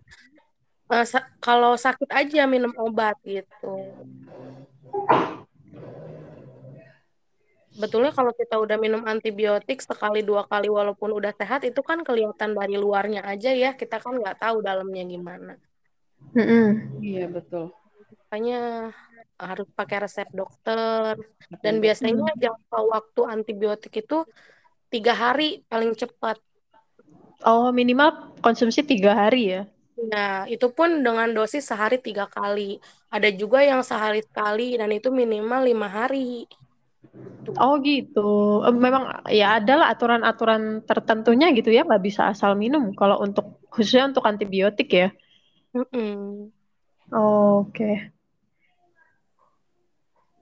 uh, 0.90 1.06
sa 1.06 1.22
kalau 1.38 1.78
sakit 1.78 2.10
aja 2.10 2.50
minum 2.50 2.74
obat 2.74 3.14
gitu. 3.22 3.94
Betulnya 7.74 8.10
kalau 8.10 8.34
kita 8.34 8.58
udah 8.58 8.74
minum 8.78 9.02
antibiotik 9.06 9.82
sekali 9.82 10.26
dua 10.26 10.46
kali 10.50 10.66
walaupun 10.66 11.14
udah 11.14 11.30
sehat 11.34 11.62
itu 11.62 11.78
kan 11.82 12.02
kelihatan 12.02 12.58
dari 12.58 12.74
luarnya 12.74 13.22
aja 13.22 13.54
ya 13.54 13.74
kita 13.78 14.02
kan 14.02 14.18
nggak 14.18 14.42
tahu 14.42 14.58
dalamnya 14.58 15.06
gimana. 15.06 15.54
Mm 16.34 16.42
-hmm. 16.42 16.66
Iya 16.98 17.24
betul. 17.30 17.70
Makanya 18.26 18.90
harus 19.38 19.66
pakai 19.78 20.06
resep 20.06 20.26
dokter 20.34 21.18
dan 21.62 21.74
biasanya 21.78 22.34
jangka 22.34 22.78
waktu 22.82 23.20
antibiotik 23.30 23.94
itu 23.94 24.26
tiga 24.90 25.14
hari 25.14 25.62
paling 25.70 25.94
cepat. 25.94 26.42
Oh, 27.42 27.74
minimal 27.74 28.36
konsumsi 28.38 28.86
tiga 28.86 29.18
hari 29.18 29.58
ya? 29.58 29.62
Nah, 29.94 30.44
itu 30.50 30.70
pun 30.70 31.02
dengan 31.02 31.30
dosis 31.32 31.66
sehari 31.66 31.98
tiga 31.98 32.30
kali. 32.30 32.78
Ada 33.10 33.30
juga 33.34 33.62
yang 33.62 33.82
sehari 33.82 34.22
sekali 34.22 34.74
dan 34.74 34.90
itu 34.90 35.10
minimal 35.10 35.66
lima 35.66 35.88
hari. 35.90 36.46
Oh 37.60 37.78
gitu. 37.78 38.62
Memang 38.74 39.26
ya 39.30 39.62
adalah 39.62 39.94
aturan-aturan 39.94 40.82
tertentunya 40.82 41.54
gitu 41.54 41.70
ya, 41.70 41.86
nggak 41.86 42.02
bisa 42.02 42.32
asal 42.32 42.58
minum. 42.58 42.90
Kalau 42.96 43.22
untuk 43.22 43.62
khususnya 43.70 44.10
untuk 44.10 44.26
antibiotik 44.26 44.90
ya. 44.90 45.08
Mm 45.74 45.86
-mm. 45.90 46.18
Oke. 47.14 47.70
Okay. 47.70 47.94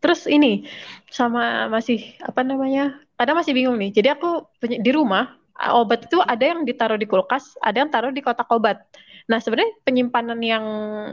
Terus 0.03 0.27
ini 0.27 0.67
sama 1.13 1.69
masih 1.71 2.17
apa 2.25 2.43
namanya? 2.43 2.99
Kadang 3.15 3.39
masih 3.39 3.55
bingung 3.55 3.79
nih. 3.79 3.95
Jadi 3.95 4.09
aku 4.11 4.49
di 4.59 4.91
rumah 4.91 5.42
obat 5.71 6.11
itu 6.11 6.19
ada 6.19 6.43
yang 6.43 6.67
ditaruh 6.67 6.99
di 6.99 7.07
kulkas, 7.07 7.55
ada 7.63 7.87
yang 7.87 7.91
taruh 7.93 8.11
di 8.11 8.19
kotak 8.19 8.51
obat. 8.51 8.83
Nah, 9.31 9.39
sebenarnya 9.39 9.79
penyimpanan 9.87 10.41
yang 10.43 10.67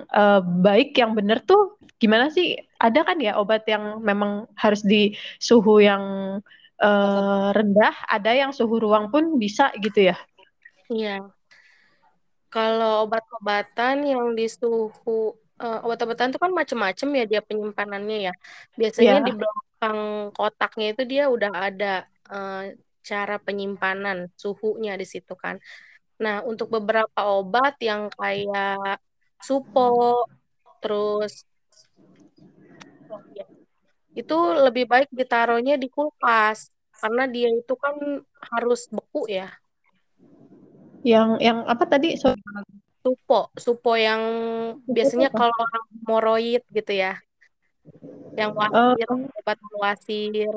uh, 0.09 0.41
baik, 0.41 0.97
yang 0.97 1.13
benar 1.13 1.45
tuh 1.45 1.77
gimana 2.01 2.33
sih? 2.33 2.57
Ada 2.81 3.05
kan 3.05 3.21
ya 3.21 3.37
obat 3.37 3.69
yang 3.69 4.01
memang 4.01 4.49
harus 4.57 4.81
di 4.81 5.13
suhu 5.37 5.83
yang 5.83 6.03
uh, 6.81 7.47
rendah, 7.53 7.93
ada 8.09 8.31
yang 8.33 8.49
suhu 8.49 8.81
ruang 8.81 9.13
pun 9.13 9.37
bisa 9.37 9.69
gitu 9.77 10.09
ya? 10.09 10.17
Iya. 10.89 11.29
Kalau 12.49 13.05
obat-obatan 13.05 14.09
yang 14.09 14.33
di 14.33 14.49
suhu 14.49 15.37
uh, 15.61 15.79
obat-obatan 15.85 16.33
itu 16.33 16.39
kan 16.41 16.49
macam-macam 16.49 17.09
ya 17.13 17.25
dia 17.29 17.41
penyimpanannya 17.45 18.17
ya. 18.31 18.33
Biasanya 18.73 19.21
yeah. 19.21 19.25
di 19.27 19.31
belakang 19.37 19.99
kotaknya 20.33 20.87
itu 20.97 21.03
dia 21.05 21.23
udah 21.29 21.51
ada 21.53 22.09
uh, 22.25 22.73
cara 23.09 23.35
penyimpanan 23.41 24.29
suhunya 24.37 24.93
di 25.01 25.05
situ 25.09 25.33
kan. 25.33 25.55
Nah, 26.23 26.45
untuk 26.45 26.67
beberapa 26.69 27.19
obat 27.39 27.79
yang 27.81 28.13
kayak 28.13 29.01
supo, 29.41 30.27
terus 30.83 31.49
itu 34.13 34.37
lebih 34.65 34.85
baik 34.89 35.09
ditaruhnya 35.15 35.79
di 35.79 35.87
kulkas 35.87 36.75
karena 36.99 37.23
dia 37.31 37.49
itu 37.49 37.73
kan 37.79 37.95
harus 38.51 38.91
beku 38.91 39.25
ya. 39.31 39.47
Yang 41.07 41.29
yang 41.39 41.59
apa 41.63 41.87
tadi? 41.87 42.19
So 42.19 42.35
supo, 42.99 43.47
supo 43.55 43.95
yang 43.95 44.21
biasanya 44.83 45.31
kalau 45.31 45.55
orang 45.55 45.87
moroid 46.03 46.63
gitu 46.67 46.93
ya. 46.99 47.15
Yang 48.35 48.51
wasir, 48.59 49.07
uh, 49.07 49.39
obat 49.39 49.59
wasir. 49.79 50.53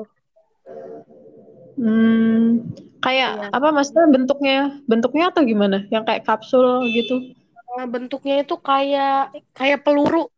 Hmm, 1.73 2.69
kayak 3.01 3.31
iya. 3.37 3.47
apa 3.49 3.67
maksudnya 3.73 4.07
bentuknya? 4.09 4.57
Bentuknya 4.85 5.33
atau 5.33 5.41
gimana? 5.41 5.85
Yang 5.89 6.03
kayak 6.05 6.23
kapsul 6.23 6.85
gitu? 6.93 7.33
Nah, 7.73 7.85
bentuknya 7.89 8.45
itu 8.45 8.55
kayak 8.61 9.33
kayak 9.57 9.81
peluru. 9.81 10.29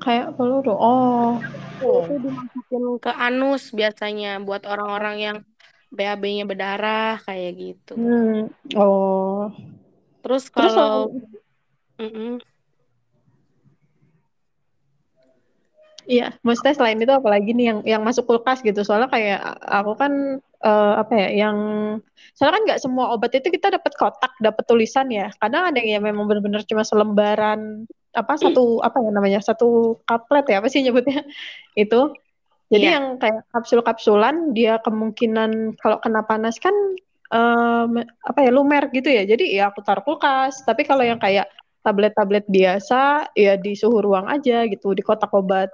Kayak 0.00 0.36
peluru. 0.36 0.74
Oh. 0.76 1.40
Itu 1.80 2.20
dimasukin 2.20 2.84
ke 3.00 3.12
anus 3.12 3.72
biasanya 3.72 4.40
buat 4.44 4.68
orang-orang 4.68 5.16
yang 5.20 5.36
BAB-nya 5.94 6.44
berdarah 6.44 7.22
kayak 7.24 7.52
gitu. 7.56 7.94
Hmm. 7.96 8.52
Oh. 8.76 9.48
Terus 10.20 10.48
kalau 10.52 11.12
Terus, 11.12 11.30
mm 12.00 12.10
-mm. 12.10 12.32
Iya, 16.04 16.36
maksudnya 16.44 16.74
selain 16.76 17.00
itu 17.00 17.12
apalagi 17.12 17.56
nih 17.56 17.66
yang 17.72 17.78
yang 17.96 18.02
masuk 18.04 18.28
kulkas 18.28 18.60
gitu. 18.60 18.84
Soalnya 18.84 19.08
kayak 19.08 19.40
aku 19.64 19.92
kan 19.96 20.12
uh, 20.60 20.94
apa 21.00 21.12
ya, 21.16 21.28
yang 21.46 21.56
soalnya 22.36 22.54
kan 22.60 22.62
nggak 22.68 22.80
semua 22.84 23.16
obat 23.16 23.32
itu 23.32 23.48
kita 23.48 23.72
dapat 23.72 23.92
kotak, 23.96 24.32
dapat 24.40 24.64
tulisan 24.68 25.08
ya. 25.08 25.32
Kadang 25.40 25.72
ada 25.72 25.80
yang 25.80 26.04
memang 26.04 26.28
benar-benar 26.28 26.64
cuma 26.68 26.84
selembaran 26.84 27.88
apa 28.14 28.38
satu 28.38 28.78
apa 28.78 29.02
ya 29.02 29.10
namanya 29.10 29.40
satu 29.42 29.98
kaplet 30.06 30.46
ya 30.46 30.62
apa 30.62 30.68
sih 30.68 30.84
nyebutnya 30.84 31.24
itu. 31.82 32.12
Jadi 32.72 32.86
yeah. 32.88 32.96
yang 32.96 33.06
kayak 33.20 33.44
kapsul-kapsulan 33.52 34.56
dia 34.56 34.80
kemungkinan 34.80 35.76
kalau 35.80 36.00
kena 36.00 36.24
panas 36.24 36.56
kan 36.60 36.72
um, 37.32 38.00
apa 38.00 38.38
ya 38.40 38.50
lumer 38.52 38.88
gitu 38.92 39.08
ya. 39.08 39.24
Jadi 39.24 39.56
ya 39.56 39.72
aku 39.72 39.80
taruh 39.84 40.04
kulkas. 40.04 40.64
Tapi 40.64 40.84
kalau 40.84 41.04
yang 41.04 41.20
kayak 41.20 41.48
tablet-tablet 41.84 42.48
biasa 42.48 43.28
ya 43.36 43.60
di 43.60 43.76
suhu 43.76 44.00
ruang 44.00 44.26
aja 44.26 44.64
gitu 44.64 44.96
di 44.96 45.04
kotak 45.04 45.30
obat. 45.36 45.68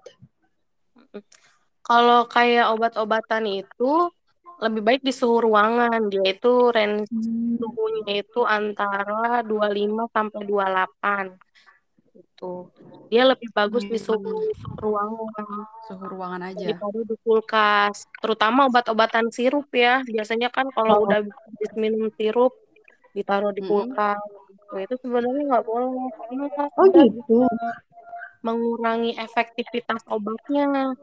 Kalau 1.81 2.29
kayak 2.31 2.71
obat-obatan 2.77 3.45
itu 3.51 4.13
lebih 4.61 4.83
baik 4.85 5.03
di 5.03 5.13
suhu 5.13 5.41
ruangan. 5.41 6.13
Dia 6.13 6.37
itu 6.37 6.69
range 6.71 7.09
hmm. 7.09 7.57
suhunya 7.57 8.13
itu 8.21 8.41
antara 8.45 9.41
25 9.43 10.13
sampai 10.13 10.41
28. 10.45 11.35
Itu. 12.11 12.69
Dia 13.09 13.25
lebih 13.27 13.49
bagus 13.57 13.89
hmm. 13.89 13.93
di 13.97 13.99
suhu 13.99 14.33
ruangan. 14.77 15.49
Suhu 15.89 16.05
ruangan 16.05 16.53
aja. 16.53 16.77
Daripada 16.77 17.01
di 17.03 17.17
kulkas. 17.25 18.05
Terutama 18.21 18.69
obat-obatan 18.69 19.33
sirup 19.33 19.73
ya. 19.73 20.05
Biasanya 20.05 20.53
kan 20.53 20.69
kalau 20.77 21.03
oh. 21.03 21.05
udah 21.09 21.25
habis 21.25 21.73
minum 21.75 22.13
sirup 22.15 22.53
ditaruh 23.17 23.57
di 23.57 23.65
hmm. 23.65 23.71
kulkas. 23.73 24.21
Hmm. 24.71 24.87
itu 24.87 24.95
sebenarnya 25.03 25.51
nggak 25.51 25.67
boleh 25.67 26.15
karena 26.15 26.47
oh, 26.79 26.87
gitu. 26.95 27.43
Mengurangi 28.41 29.17
efektivitas 29.17 30.05
obatnya. 30.09 30.97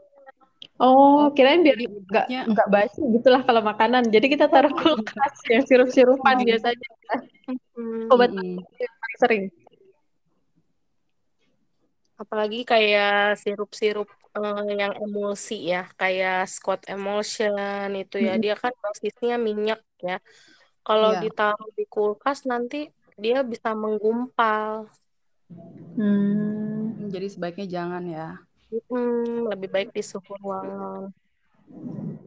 Oh, 0.78 1.30
kirain 1.34 1.66
biar 1.66 1.74
nggak 1.74 2.26
nggak 2.54 2.68
basi 2.70 3.02
gitulah 3.14 3.42
kalau 3.42 3.62
makanan. 3.62 4.06
Jadi 4.14 4.26
kita 4.30 4.46
taruh 4.46 4.70
kulkas 4.70 5.34
yang 5.50 5.66
sirup-sirupan 5.66 6.46
biasanya. 6.46 6.90
Hmm. 7.74 8.10
Obat 8.10 8.30
hmm. 8.30 8.62
paling 8.62 9.18
sering. 9.18 9.44
Apalagi 12.18 12.66
kayak 12.66 13.38
sirup-sirup 13.38 14.10
uh, 14.34 14.66
yang 14.70 14.94
emulsi 14.98 15.70
ya, 15.70 15.86
kayak 15.94 16.50
Scott 16.50 16.86
Emulsion 16.90 17.94
itu 17.94 18.18
ya, 18.18 18.34
hmm. 18.34 18.42
dia 18.42 18.54
kan 18.58 18.74
basisnya 18.82 19.38
minyak 19.38 19.82
ya. 20.02 20.18
Kalau 20.82 21.14
yeah. 21.14 21.22
ditaruh 21.22 21.70
di 21.74 21.86
kulkas 21.86 22.46
nanti 22.46 22.90
dia 23.18 23.42
bisa 23.42 23.74
menggumpal. 23.74 24.86
Hmm. 25.98 27.08
Jadi 27.08 27.26
sebaiknya 27.32 27.66
jangan 27.66 28.02
ya. 28.06 28.28
Hmm, 28.92 29.48
lebih 29.48 29.68
baik 29.72 29.88
di 29.96 30.02
suhu 30.04 30.36
ruangan. 30.38 31.08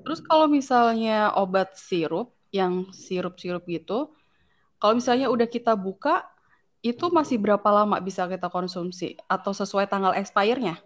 Terus 0.01 0.19
kalau 0.25 0.49
misalnya 0.49 1.29
obat 1.37 1.77
sirup, 1.77 2.33
yang 2.51 2.89
sirup-sirup 2.91 3.63
gitu, 3.69 4.11
kalau 4.81 4.97
misalnya 4.97 5.29
udah 5.29 5.45
kita 5.45 5.77
buka, 5.77 6.25
itu 6.81 7.07
masih 7.13 7.37
berapa 7.37 7.69
lama 7.69 8.01
bisa 8.01 8.25
kita 8.25 8.49
konsumsi? 8.49 9.13
Atau 9.29 9.53
sesuai 9.53 9.85
tanggal 9.85 10.17
expire-nya? 10.17 10.81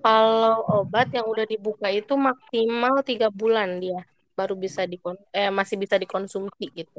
Kalau 0.00 0.64
obat 0.80 1.12
yang 1.12 1.28
udah 1.28 1.44
dibuka 1.44 1.92
itu 1.92 2.16
maksimal 2.16 3.04
tiga 3.04 3.28
bulan 3.28 3.78
dia 3.78 4.00
baru 4.32 4.56
bisa 4.56 4.88
dikon 4.88 5.20
eh 5.28 5.52
masih 5.52 5.76
bisa 5.76 6.00
dikonsumsi 6.00 6.72
gitu. 6.72 6.98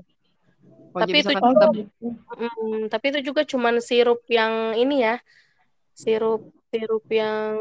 Tapi 0.92 1.16
itu 1.24 1.34
juga, 1.40 1.66
mm, 2.40 2.92
tapi 2.92 3.06
itu 3.12 3.20
juga 3.32 3.42
cuman 3.52 3.76
sirup 3.88 4.20
yang 4.28 4.54
ini 4.82 4.96
ya, 5.08 5.16
sirup 5.96 6.42
sirup 6.72 7.04
yang 7.12 7.56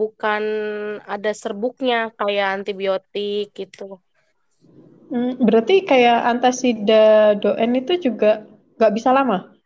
bukan 0.00 0.42
ada 1.04 1.30
serbuknya 1.36 2.08
kayak 2.18 2.48
antibiotik 2.60 3.52
gitu. 3.52 4.00
Hmm, 5.08 5.40
berarti 5.40 5.88
kayak 5.88 6.20
antasida 6.32 7.32
doen 7.40 7.72
itu 7.80 7.92
juga 8.08 8.44
nggak 8.76 8.92
bisa 8.96 9.10
lama? 9.16 9.56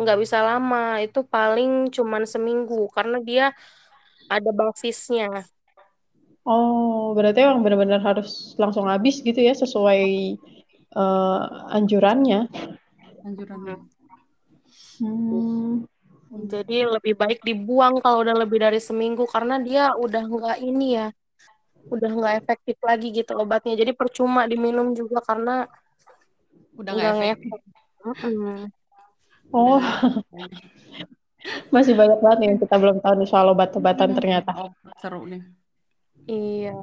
Nggak 0.00 0.18
bisa 0.22 0.38
lama, 0.48 0.76
itu 1.04 1.18
paling 1.34 1.70
cuman 1.96 2.22
seminggu 2.32 2.76
karena 2.96 3.16
dia 3.28 3.44
ada 4.34 4.50
basisnya. 4.58 5.24
Oh, 6.42 7.14
berarti 7.14 7.38
emang 7.46 7.62
benar-benar 7.62 8.02
harus 8.02 8.58
langsung 8.58 8.90
habis 8.90 9.22
gitu 9.22 9.38
ya 9.38 9.54
sesuai 9.54 10.02
uh, 10.96 11.72
anjurannya. 11.72 12.48
Anjurannya. 13.24 13.76
Hmm. 15.02 15.84
Jadi 16.32 16.88
lebih 16.88 17.12
baik 17.12 17.44
dibuang 17.44 18.00
kalau 18.00 18.24
udah 18.24 18.32
lebih 18.32 18.64
dari 18.64 18.80
seminggu 18.80 19.28
karena 19.28 19.60
dia 19.60 19.92
udah 19.92 20.22
nggak 20.24 20.58
ini 20.64 20.96
ya, 20.96 21.08
udah 21.92 22.08
nggak 22.08 22.34
efektif 22.40 22.80
lagi 22.80 23.12
gitu 23.12 23.36
obatnya. 23.36 23.76
Jadi 23.76 23.92
percuma 23.92 24.48
diminum 24.48 24.96
juga 24.96 25.20
karena 25.20 25.68
udah 26.72 26.92
nggak 26.96 27.14
efektif. 27.20 27.60
Oh, 29.52 29.76
masih 31.68 31.92
banyak 31.92 32.18
banget 32.24 32.38
nih 32.40 32.48
yang 32.48 32.60
kita 32.64 32.74
belum 32.80 32.98
tahu 33.04 33.14
nih 33.20 33.28
soal 33.28 33.52
obat-obatan 33.52 34.08
hmm. 34.12 34.16
ternyata. 34.16 34.50
Oh, 34.56 34.72
seru 34.96 35.28
nih. 35.28 35.44
Iya. 36.24 36.80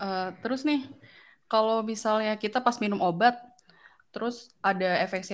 Uh, 0.00 0.28
terus 0.42 0.66
nih, 0.66 0.82
kalau 1.50 1.82
misalnya 1.82 2.38
kita 2.38 2.62
pas 2.62 2.78
minum 2.78 3.02
obat, 3.02 3.34
terus 4.14 4.54
ada 4.62 5.02
efek 5.02 5.26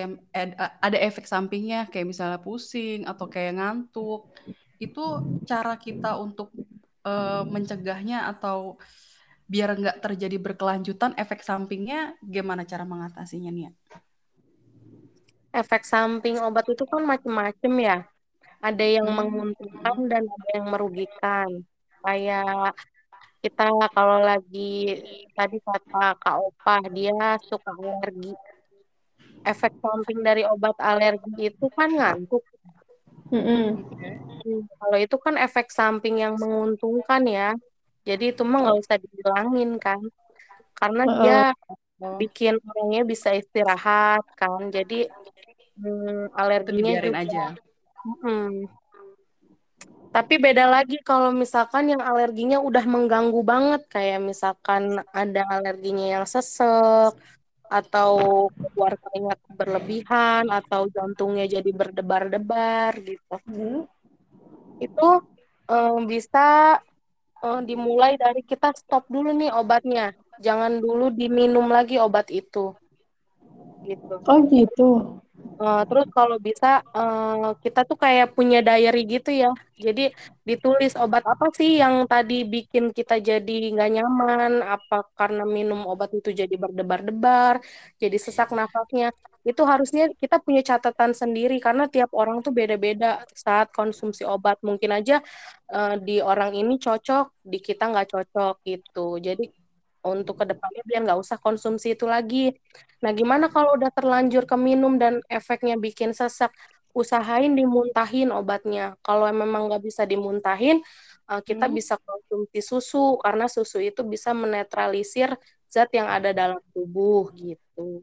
ada 0.81 0.99
efek 1.01 1.29
sampingnya 1.29 1.89
kayak 1.93 2.09
misalnya 2.09 2.41
pusing 2.41 3.05
atau 3.05 3.29
kayak 3.29 3.57
ngantuk 3.57 4.29
itu 4.77 5.05
cara 5.49 5.77
kita 5.81 6.21
untuk 6.21 6.53
uh, 7.05 7.45
mencegahnya 7.49 8.29
atau 8.29 8.77
biar 9.49 9.77
nggak 9.81 10.05
terjadi 10.05 10.37
berkelanjutan 10.37 11.17
efek 11.17 11.41
sampingnya 11.41 12.13
gimana 12.21 12.69
cara 12.69 12.85
mengatasinya 12.85 13.49
nih 13.49 13.73
efek 15.57 15.89
samping 15.89 16.37
obat 16.45 16.69
itu 16.69 16.85
kan 16.85 17.03
macam-macam 17.03 17.73
ya. 17.81 17.99
Ada 18.61 18.85
yang 19.01 19.09
hmm. 19.09 19.17
menguntungkan 19.17 19.97
dan 20.09 20.23
ada 20.29 20.49
yang 20.53 20.67
merugikan. 20.69 21.49
Kayak 22.05 22.77
kita 23.47 23.71
kalau 23.95 24.19
lagi 24.19 24.99
tadi 25.39 25.63
kata 25.63 26.19
Kak 26.19 26.37
Opa 26.43 26.83
dia 26.91 27.39
suka 27.47 27.71
alergi 27.79 28.35
efek 29.47 29.79
samping 29.79 30.27
dari 30.27 30.43
obat 30.43 30.75
alergi 30.83 31.55
itu 31.55 31.67
kan 31.71 31.95
ngantuk. 31.95 32.43
Mm-hmm. 33.31 33.67
Kalau 34.83 34.99
itu 34.99 35.17
kan 35.23 35.39
efek 35.39 35.71
samping 35.71 36.19
yang 36.19 36.35
menguntungkan 36.35 37.23
ya. 37.27 37.55
Jadi 38.03 38.35
itu 38.35 38.43
mah 38.43 38.67
nggak 38.67 38.79
usah 38.83 38.99
dihilangin 38.99 39.79
kan. 39.79 40.03
Karena 40.75 41.03
uh-uh. 41.07 41.19
dia 41.23 41.41
oh. 42.03 42.19
bikin 42.19 42.59
orangnya 42.59 43.03
bisa 43.07 43.35
istirahat 43.35 44.27
kan. 44.35 44.71
Jadi 44.75 45.07
hmm, 45.79 46.35
alerginya 46.35 46.99
juga. 46.99 47.23
aja. 47.23 47.45
Hmm. 48.23 48.67
Tapi 50.17 50.41
beda 50.41 50.65
lagi 50.65 50.97
kalau 51.05 51.29
misalkan 51.29 51.93
yang 51.93 52.01
alerginya 52.01 52.57
udah 52.57 52.89
mengganggu 52.89 53.37
banget, 53.45 53.85
kayak 53.93 54.25
misalkan 54.25 55.05
ada 55.13 55.45
alerginya 55.45 56.09
yang 56.09 56.25
sesek, 56.25 57.13
atau 57.69 58.49
keluar 58.49 58.97
keringat 58.97 59.37
berlebihan, 59.53 60.49
atau 60.49 60.89
jantungnya 60.89 61.45
jadi 61.45 61.69
berdebar-debar 61.69 62.97
gitu. 63.05 63.37
Hmm. 63.45 63.85
Itu 64.81 65.21
um, 65.69 66.09
bisa 66.09 66.81
um, 67.45 67.61
dimulai 67.61 68.17
dari 68.17 68.41
kita 68.41 68.73
stop 68.73 69.05
dulu 69.13 69.37
nih 69.37 69.53
obatnya. 69.53 70.17
Jangan 70.41 70.81
dulu 70.81 71.13
diminum 71.13 71.69
lagi 71.69 72.01
obat 72.01 72.33
itu. 72.33 72.73
Gitu. 73.85 74.15
Oh 74.25 74.41
gitu. 74.49 75.21
Uh, 75.57 75.81
terus 75.89 76.07
kalau 76.13 76.37
bisa 76.37 76.85
uh, 76.93 77.57
kita 77.65 77.81
tuh 77.89 77.97
kayak 77.97 78.37
punya 78.37 78.61
diary 78.61 79.09
gitu 79.09 79.33
ya. 79.33 79.49
Jadi 79.77 80.13
ditulis 80.49 80.93
obat 81.01 81.25
apa 81.25 81.49
sih 81.57 81.81
yang 81.81 82.05
tadi 82.05 82.45
bikin 82.45 82.93
kita 82.93 83.17
jadi 83.21 83.73
nggak 83.73 83.91
nyaman, 83.97 84.53
apa 84.61 85.09
karena 85.17 85.49
minum 85.49 85.81
obat 85.89 86.13
itu 86.13 86.29
jadi 86.33 86.55
berdebar-debar, 86.61 87.65
jadi 87.97 88.17
sesak 88.21 88.53
nafasnya. 88.53 89.17
Itu 89.49 89.63
harusnya 89.65 90.13
kita 90.23 90.37
punya 90.45 90.61
catatan 90.61 91.17
sendiri 91.17 91.57
karena 91.63 91.89
tiap 91.89 92.11
orang 92.13 92.45
tuh 92.45 92.53
beda-beda 92.53 93.25
saat 93.33 93.73
konsumsi 93.73 94.29
obat. 94.29 94.61
Mungkin 94.61 94.91
aja 94.93 95.25
uh, 95.73 95.97
di 95.97 96.21
orang 96.21 96.53
ini 96.53 96.77
cocok, 96.77 97.25
di 97.41 97.59
kita 97.65 97.89
nggak 97.93 98.09
cocok 98.13 98.55
gitu. 98.69 99.17
Jadi 99.25 99.56
untuk 100.09 100.41
ke 100.41 100.45
depannya 100.47 100.83
biar 100.87 101.01
nggak 101.05 101.21
usah 101.21 101.39
konsumsi 101.43 101.99
itu 101.99 102.07
lagi. 102.07 102.55
Nah, 103.03 103.11
gimana 103.13 103.51
kalau 103.51 103.75
udah 103.77 103.91
terlanjur 103.91 104.47
ke 104.47 104.57
minum 104.57 104.97
dan 104.97 105.21
efeknya 105.27 105.75
bikin 105.77 106.15
sesak? 106.15 106.55
Usahain 106.97 107.53
dimuntahin 107.53 108.33
obatnya. 108.33 108.97
Kalau 109.05 109.29
memang 109.29 109.69
nggak 109.69 109.85
bisa 109.85 110.09
dimuntahin, 110.09 110.81
uh, 111.29 111.45
kita 111.45 111.69
hmm. 111.69 111.77
bisa 111.77 111.95
konsumsi 112.01 112.65
susu 112.65 113.21
karena 113.21 113.47
susu 113.53 113.85
itu 113.85 114.01
bisa 114.07 114.33
menetralisir 114.33 115.37
zat 115.69 115.93
yang 115.93 116.09
ada 116.09 116.33
dalam 116.33 116.63
tubuh 116.73 117.29
gitu. 117.37 118.01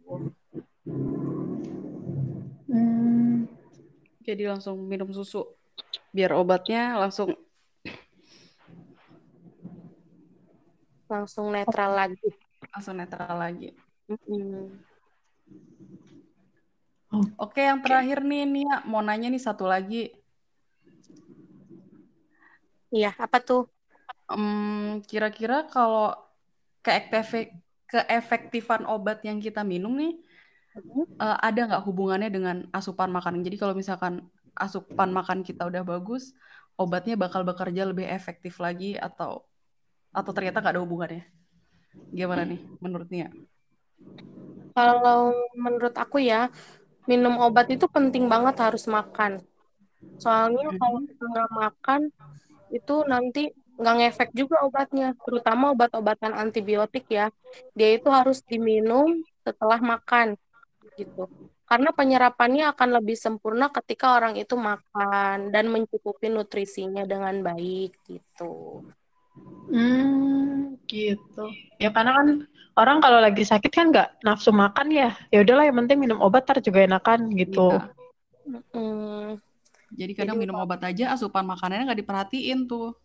Hmm. 2.70 3.50
Jadi 4.24 4.44
langsung 4.46 4.78
minum 4.86 5.10
susu 5.10 5.48
biar 6.14 6.38
obatnya 6.38 7.02
langsung 7.02 7.34
langsung 11.14 11.54
netral 11.54 11.94
lagi. 11.94 12.30
Langsung 12.74 12.98
netral 12.98 13.38
lagi. 13.38 13.70
Mm-hmm. 14.10 14.84
oke 17.40 17.62
yang 17.62 17.80
terakhir 17.86 18.26
nih 18.26 18.44
Nia. 18.50 18.82
Mau 18.90 19.06
nanya 19.06 19.30
nih 19.30 19.44
satu 19.44 19.70
lagi. 19.70 20.10
Iya 22.90 23.14
apa 23.22 23.38
tuh? 23.38 23.70
Um, 24.26 25.06
kira-kira 25.06 25.70
kalau 25.70 26.18
keefektif 26.82 27.62
keefektifan 27.94 28.90
obat 28.90 29.22
yang 29.22 29.38
kita 29.38 29.62
minum 29.62 29.94
nih 29.94 30.18
mm-hmm. 30.74 31.22
uh, 31.22 31.38
ada 31.38 31.70
nggak 31.70 31.86
hubungannya 31.86 32.34
dengan 32.34 32.66
asupan 32.74 33.14
makanan? 33.14 33.46
Jadi 33.46 33.62
kalau 33.62 33.78
misalkan 33.78 34.26
asupan 34.58 35.14
makan 35.14 35.46
kita 35.46 35.70
udah 35.70 35.86
bagus 35.86 36.34
obatnya 36.78 37.14
bakal 37.18 37.46
bekerja 37.46 37.86
lebih 37.86 38.06
efektif 38.10 38.58
lagi 38.58 38.98
atau 38.98 39.46
atau 40.14 40.32
ternyata 40.32 40.62
nggak 40.62 40.74
ada 40.78 40.84
hubungannya? 40.86 41.26
Gimana 42.14 42.46
nih 42.46 42.62
menurut 42.78 43.10
Nia? 43.10 43.34
Kalau 44.74 45.34
menurut 45.54 45.94
aku 45.98 46.22
ya, 46.22 46.50
minum 47.06 47.38
obat 47.42 47.70
itu 47.70 47.86
penting 47.90 48.26
banget 48.26 48.58
harus 48.62 48.86
makan. 48.90 49.42
Soalnya 50.18 50.70
mm-hmm. 50.70 50.82
kalau 50.82 51.00
kita 51.06 51.24
nggak 51.30 51.52
makan, 51.52 52.02
itu 52.74 52.96
nanti 53.06 53.44
nggak 53.78 53.96
ngefek 54.02 54.30
juga 54.34 54.66
obatnya, 54.66 55.18
terutama 55.22 55.74
obat-obatan 55.74 56.34
antibiotik 56.34 57.06
ya. 57.10 57.30
Dia 57.78 57.98
itu 57.98 58.10
harus 58.10 58.42
diminum 58.46 59.22
setelah 59.46 59.78
makan, 59.78 60.38
gitu. 60.98 61.30
Karena 61.64 61.90
penyerapannya 61.90 62.70
akan 62.74 62.90
lebih 63.02 63.18
sempurna 63.18 63.70
ketika 63.74 64.18
orang 64.18 64.38
itu 64.38 64.54
makan 64.54 65.50
dan 65.50 65.70
mencukupi 65.70 66.30
nutrisinya 66.30 67.06
dengan 67.06 67.42
baik, 67.46 67.98
gitu. 68.06 68.86
Hmm, 69.70 70.78
gitu. 70.86 71.46
Ya 71.82 71.90
karena 71.90 72.14
kan 72.14 72.28
orang 72.78 72.98
kalau 73.02 73.20
lagi 73.22 73.44
sakit 73.46 73.72
kan 73.74 73.90
nggak 73.90 74.22
nafsu 74.22 74.54
makan 74.54 74.94
ya. 74.94 75.18
Ya 75.34 75.42
udahlah 75.42 75.66
yang 75.66 75.78
penting 75.86 75.98
minum 76.02 76.22
obat 76.22 76.46
tar 76.46 76.62
juga 76.62 76.86
enakan 76.86 77.34
gitu. 77.34 77.74
Iya. 77.74 78.60
Hmm. 78.76 79.40
Jadi 79.94 80.12
kadang 80.18 80.38
Jadi, 80.38 80.44
minum 80.50 80.58
obat 80.58 80.82
aja 80.82 81.14
asupan 81.14 81.46
makanannya 81.46 81.94
nggak 81.94 82.02
diperhatiin 82.02 82.60
tuh. 82.66 82.98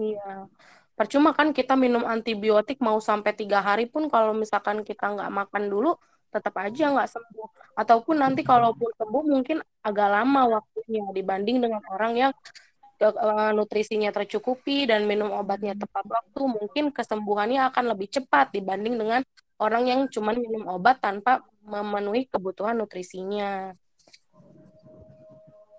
Iya. 0.00 0.48
Percuma 0.92 1.32
kan 1.32 1.56
kita 1.56 1.72
minum 1.76 2.04
antibiotik 2.04 2.80
mau 2.84 3.00
sampai 3.00 3.32
tiga 3.32 3.64
hari 3.64 3.88
pun 3.88 4.12
kalau 4.12 4.36
misalkan 4.36 4.84
kita 4.84 5.12
nggak 5.12 5.32
makan 5.32 5.72
dulu 5.72 5.96
tetap 6.32 6.56
aja 6.60 6.92
nggak 6.92 7.08
sembuh. 7.08 7.48
Ataupun 7.76 8.16
nanti 8.20 8.44
kalaupun 8.44 8.92
sembuh 8.96 9.24
mungkin 9.24 9.60
agak 9.84 10.08
lama 10.08 10.60
waktunya 10.60 11.04
dibanding 11.12 11.60
dengan 11.60 11.80
orang 11.92 12.12
yang 12.16 12.32
nutrisinya 13.56 14.14
tercukupi 14.14 14.86
dan 14.86 15.04
minum 15.10 15.34
obatnya 15.34 15.74
tepat 15.74 16.06
waktu, 16.06 16.42
mungkin 16.46 16.84
kesembuhannya 16.94 17.66
akan 17.72 17.84
lebih 17.96 18.08
cepat 18.20 18.54
dibanding 18.54 18.94
dengan 18.94 19.20
orang 19.58 19.84
yang 19.90 20.00
cuma 20.06 20.30
minum 20.34 20.66
obat 20.70 21.02
tanpa 21.02 21.42
memenuhi 21.62 22.30
kebutuhan 22.30 22.78
nutrisinya. 22.78 23.74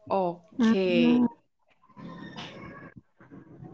Oke. 0.07 0.43
Okay. 0.59 1.03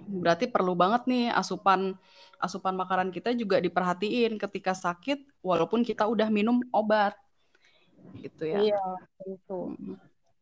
Berarti 0.10 0.46
perlu 0.50 0.74
banget 0.74 1.06
nih 1.06 1.30
asupan 1.30 1.94
asupan 2.40 2.74
makanan 2.74 3.12
kita 3.12 3.36
juga 3.36 3.60
diperhatiin 3.60 4.40
ketika 4.40 4.74
sakit 4.74 5.22
walaupun 5.46 5.86
kita 5.86 6.06
udah 6.06 6.30
minum 6.34 6.62
obat. 6.74 7.14
Gitu 8.18 8.50
ya. 8.50 8.74
Iya, 8.74 8.86
itu. 9.30 9.78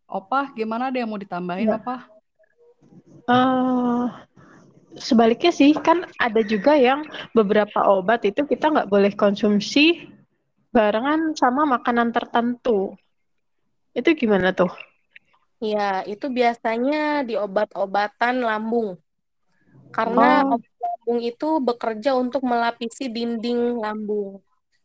Opa, 0.07 0.55
gimana 0.55 0.87
ada 0.87 1.03
yang 1.03 1.11
mau 1.11 1.19
ditambahin, 1.19 1.67
ya. 1.67 1.75
Opa? 1.83 2.16
Uh, 3.27 4.07
sebaliknya 4.95 5.51
sih 5.51 5.75
kan 5.75 6.07
ada 6.15 6.41
juga 6.47 6.79
yang 6.79 7.03
beberapa 7.35 7.83
obat 7.91 8.23
itu 8.23 8.47
kita 8.47 8.71
nggak 8.71 8.87
boleh 8.87 9.11
konsumsi 9.13 10.07
barengan 10.71 11.35
sama 11.35 11.67
makanan 11.67 12.15
tertentu. 12.15 12.95
Itu 13.91 14.15
gimana 14.15 14.55
tuh? 14.55 14.71
Ya, 15.57 16.05
itu 16.05 16.29
biasanya 16.29 17.25
di 17.25 17.33
obat-obatan 17.35 18.45
lambung. 18.45 18.95
Karena 19.91 20.45
oh. 20.45 20.55
obat 20.55 20.73
lambung 20.79 21.19
itu 21.25 21.49
bekerja 21.59 22.13
untuk 22.15 22.45
melapisi 22.45 23.09
dinding 23.09 23.81
lambung. 23.81 24.39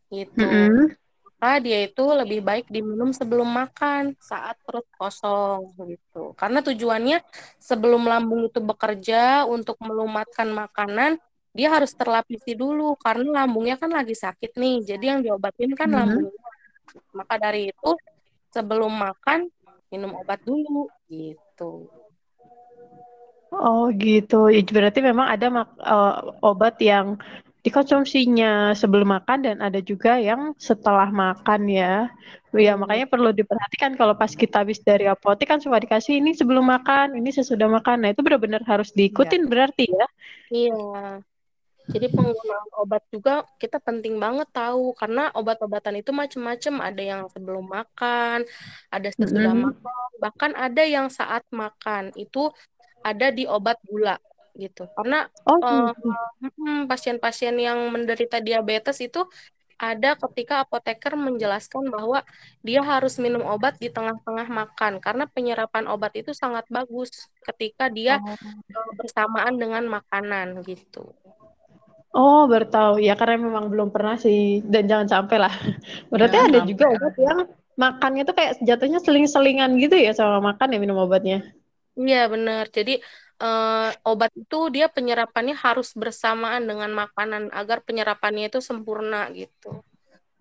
Gitu. 0.09 0.41
Mm 0.41 0.51
-hmm 0.51 1.02
maka 1.43 1.59
dia 1.59 1.83
itu 1.83 1.99
lebih 2.07 2.39
baik 2.39 2.71
diminum 2.71 3.11
sebelum 3.11 3.43
makan 3.43 4.15
saat 4.15 4.55
perut 4.63 4.87
kosong 4.95 5.75
gitu. 5.91 6.31
Karena 6.39 6.63
tujuannya 6.63 7.19
sebelum 7.59 8.07
lambung 8.07 8.47
itu 8.47 8.63
bekerja 8.63 9.43
untuk 9.43 9.75
melumatkan 9.83 10.47
makanan, 10.47 11.19
dia 11.51 11.67
harus 11.67 11.91
terlapisi 11.91 12.55
dulu 12.55 12.95
karena 12.95 13.43
lambungnya 13.43 13.75
kan 13.75 13.91
lagi 13.91 14.15
sakit 14.15 14.55
nih. 14.55 14.87
Jadi 14.87 15.03
yang 15.03 15.19
diobatin 15.19 15.75
kan 15.75 15.91
hmm. 15.91 15.97
lambungnya. 15.99 16.47
Maka 17.11 17.35
dari 17.35 17.75
itu 17.75 17.91
sebelum 18.47 18.95
makan 18.95 19.51
minum 19.91 20.15
obat 20.15 20.39
dulu 20.47 20.87
gitu. 21.11 21.91
Oh 23.51 23.91
gitu. 23.99 24.47
Berarti 24.47 25.03
memang 25.03 25.27
ada 25.27 25.67
uh, 25.83 26.39
obat 26.39 26.79
yang 26.79 27.19
dikonsumsinya 27.63 28.75
sebelum 28.75 29.15
makan 29.15 29.39
dan 29.47 29.57
ada 29.63 29.79
juga 29.79 30.19
yang 30.19 30.51
setelah 30.59 31.07
makan 31.07 31.71
ya. 31.71 32.11
Ya 32.51 32.75
makanya 32.75 33.07
perlu 33.07 33.31
diperhatikan 33.31 33.95
kalau 33.95 34.13
pas 34.19 34.29
kita 34.35 34.61
habis 34.61 34.83
dari 34.83 35.07
apotek 35.07 35.49
kan 35.49 35.63
suka 35.63 35.79
dikasih 35.79 36.19
ini 36.19 36.35
sebelum 36.35 36.67
makan, 36.67 37.15
ini 37.15 37.31
sesudah 37.31 37.71
makan. 37.71 38.03
Nah 38.03 38.09
itu 38.11 38.21
benar-benar 38.21 38.61
harus 38.67 38.91
diikutin 38.91 39.47
ya. 39.47 39.49
berarti 39.49 39.85
ya. 39.89 40.07
Iya. 40.51 41.23
Jadi 41.83 42.07
penggunaan 42.15 42.69
obat 42.79 43.03
juga 43.11 43.43
kita 43.59 43.75
penting 43.79 44.15
banget 44.15 44.47
tahu 44.55 44.95
karena 44.95 45.31
obat-obatan 45.35 45.99
itu 46.03 46.11
macam-macam. 46.11 46.73
Ada 46.83 47.01
yang 47.01 47.21
sebelum 47.31 47.63
makan, 47.63 48.43
ada 48.91 49.07
sesudah 49.11 49.51
mm 49.55 49.59
-hmm. 49.59 49.67
makan, 49.71 50.09
bahkan 50.19 50.51
ada 50.55 50.83
yang 50.83 51.07
saat 51.07 51.43
makan. 51.51 52.11
Itu 52.19 52.51
ada 53.03 53.31
di 53.35 53.43
obat 53.47 53.79
gula 53.83 54.15
gitu 54.53 54.85
karena 54.93 55.25
oh, 55.49 55.57
uh, 55.59 56.85
pasien-pasien 56.85 57.57
yang 57.57 57.89
menderita 57.89 58.37
diabetes 58.37 59.01
itu 59.01 59.25
ada 59.83 60.15
ketika 60.15 60.63
apoteker 60.63 61.17
menjelaskan 61.17 61.91
bahwa 61.91 62.23
dia 62.63 62.79
harus 62.85 63.19
minum 63.19 63.43
obat 63.43 63.75
di 63.81 63.89
tengah-tengah 63.91 64.47
makan 64.47 65.03
karena 65.03 65.25
penyerapan 65.27 65.89
obat 65.91 66.13
itu 66.15 66.31
sangat 66.31 66.63
bagus 66.71 67.27
ketika 67.43 67.91
dia 67.91 68.21
oh. 68.21 68.37
bersamaan 68.95 69.57
dengan 69.59 69.83
makanan 69.89 70.63
gitu. 70.63 71.11
Oh, 72.13 72.45
baru 72.45 72.69
tahu. 72.69 72.93
Ya 73.01 73.17
karena 73.17 73.41
memang 73.41 73.73
belum 73.73 73.89
pernah 73.89 74.21
sih 74.21 74.61
dan 74.69 74.85
jangan 74.85 75.09
sampai 75.09 75.37
lah. 75.41 75.49
Berarti 76.13 76.37
Jangan 76.37 76.49
ada 76.53 76.59
sampai. 76.61 76.69
juga 76.69 76.85
obat 76.93 77.15
yang 77.17 77.39
makannya 77.73 78.23
tuh 78.29 78.35
kayak 78.37 78.51
jatuhnya 78.61 78.99
seling-selingan 79.01 79.73
gitu 79.81 79.97
ya 79.97 80.13
sama 80.13 80.37
makan 80.53 80.77
ya 80.77 80.79
minum 80.79 81.01
obatnya. 81.01 81.41
Iya, 81.97 82.29
benar. 82.29 82.69
Jadi 82.69 83.01
eh, 83.43 83.89
obat 84.07 84.31
itu 84.39 84.71
dia 84.71 84.87
penyerapannya 84.87 85.53
harus 85.59 85.91
bersamaan 85.91 86.63
dengan 86.63 86.89
makanan 86.95 87.51
agar 87.51 87.83
penyerapannya 87.83 88.47
itu 88.47 88.63
sempurna 88.63 89.27
gitu. 89.35 89.83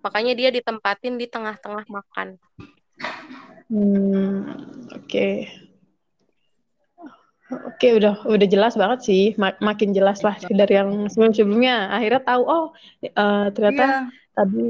Makanya 0.02 0.32
dia 0.38 0.50
ditempatin 0.54 1.18
di 1.18 1.26
tengah-tengah 1.26 1.86
makan. 1.90 2.38
Hmm, 3.70 4.46
oke. 4.94 5.28
Oke, 7.52 7.88
udah 8.00 8.24
udah 8.24 8.48
jelas 8.48 8.74
banget 8.80 9.04
sih. 9.04 9.22
Ma- 9.36 9.58
makin 9.60 9.92
jelas 9.92 10.24
lah 10.24 10.40
dari 10.40 10.72
yang 10.72 11.06
sebelum-sebelumnya. 11.12 11.92
Akhirnya 11.92 12.22
tahu 12.24 12.42
oh 12.48 12.66
eh, 13.04 13.46
ternyata 13.52 13.84
Iya. 13.84 13.98
tadi 14.32 14.64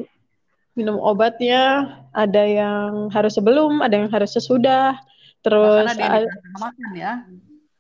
minum 0.75 0.97
obatnya 0.99 1.95
ada 2.16 2.42
yang 2.42 3.12
harus 3.12 3.37
sebelum, 3.38 3.85
ada 3.85 4.03
yang 4.03 4.11
harus 4.11 4.35
sesudah. 4.35 4.99
Terus 5.45 5.95
Bahkan 5.95 5.99
ada 6.01 6.27
yang 6.27 6.59
makan 6.59 6.90
ya. 6.97 7.14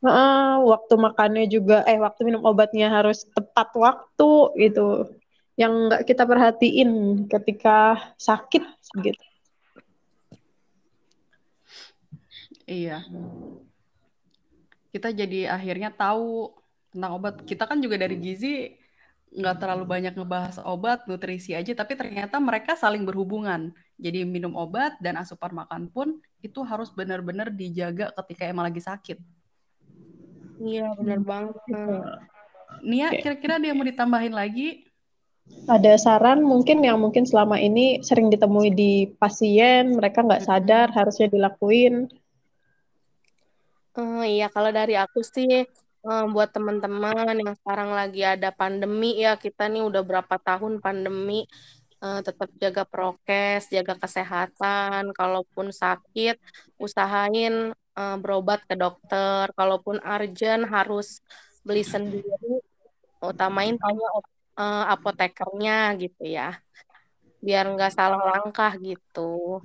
Heeh, 0.02 0.52
waktu 0.66 0.94
makannya 0.98 1.46
juga, 1.46 1.86
eh 1.86 1.94
waktu 1.94 2.26
minum 2.26 2.42
obatnya 2.42 2.90
harus 2.90 3.22
tepat 3.30 3.70
waktu 3.78 4.30
gitu. 4.58 5.14
Yang 5.54 5.72
nggak 5.86 6.02
kita 6.10 6.22
perhatiin 6.26 6.90
ketika 7.30 7.76
sakit 8.18 8.66
gitu. 8.98 9.24
Iya. 12.66 13.06
Kita 14.90 15.08
jadi 15.14 15.54
akhirnya 15.54 15.94
tahu 15.94 16.50
tentang 16.90 17.12
obat. 17.22 17.34
Kita 17.46 17.70
kan 17.70 17.78
juga 17.78 17.94
dari 17.94 18.18
gizi 18.18 18.74
nggak 19.32 19.56
terlalu 19.64 19.84
banyak 19.88 20.12
ngebahas 20.18 20.60
obat, 20.66 21.08
nutrisi 21.08 21.56
aja, 21.56 21.72
tapi 21.72 21.96
ternyata 21.96 22.42
mereka 22.42 22.74
saling 22.74 23.06
berhubungan. 23.06 23.70
Jadi 24.02 24.26
minum 24.26 24.52
obat 24.58 24.98
dan 24.98 25.14
asupan 25.16 25.54
makan 25.56 25.88
pun 25.88 26.18
itu 26.42 26.60
harus 26.66 26.90
benar-benar 26.90 27.54
dijaga 27.54 28.10
ketika 28.18 28.50
emang 28.50 28.66
lagi 28.66 28.82
sakit. 28.82 29.41
Iya, 30.62 30.94
benar 30.94 31.20
banget. 31.26 31.54
Nia, 32.86 33.10
Oke. 33.10 33.20
kira-kira 33.20 33.58
ada 33.58 33.66
yang 33.66 33.78
mau 33.78 33.86
ditambahin 33.86 34.34
lagi? 34.34 34.86
Ada 35.66 35.98
saran 35.98 36.46
mungkin 36.46 36.86
yang 36.86 37.02
mungkin 37.02 37.26
selama 37.26 37.58
ini 37.58 37.98
sering 38.06 38.30
ditemui 38.30 38.70
di 38.70 39.10
pasien, 39.18 39.98
mereka 39.98 40.22
nggak 40.22 40.46
sadar 40.46 40.88
harusnya 40.94 41.26
dilakuin. 41.26 42.06
Eh, 43.92 44.40
iya, 44.40 44.46
kalau 44.48 44.70
dari 44.70 44.94
aku 44.96 45.20
sih 45.20 45.66
eh, 45.66 46.24
buat 46.30 46.50
teman-teman 46.54 47.36
yang 47.42 47.58
sekarang 47.58 47.90
lagi 47.92 48.22
ada 48.22 48.54
pandemi 48.54 49.18
ya, 49.18 49.34
kita 49.34 49.66
nih 49.66 49.82
udah 49.82 50.02
berapa 50.06 50.38
tahun 50.38 50.78
pandemi, 50.78 51.44
eh, 52.00 52.20
tetap 52.22 52.48
jaga 52.56 52.86
prokes, 52.86 53.68
jaga 53.68 53.98
kesehatan. 53.98 55.10
Kalaupun 55.10 55.74
sakit, 55.74 56.38
usahain 56.78 57.74
eh, 57.98 58.16
berobat 58.22 58.60
ke 58.68 58.74
dokter. 58.78 59.50
Kalaupun 59.58 59.98
urgent 60.02 60.64
harus 60.68 61.20
beli 61.66 61.84
sendiri, 61.86 62.62
utamain 63.22 63.74
tanya 63.78 64.08
eh, 64.58 64.84
apotekernya 64.94 65.96
gitu 65.98 66.22
ya, 66.26 66.58
biar 67.42 67.64
nggak 67.72 67.92
salah 67.94 68.22
langkah 68.22 68.72
gitu. 68.78 69.62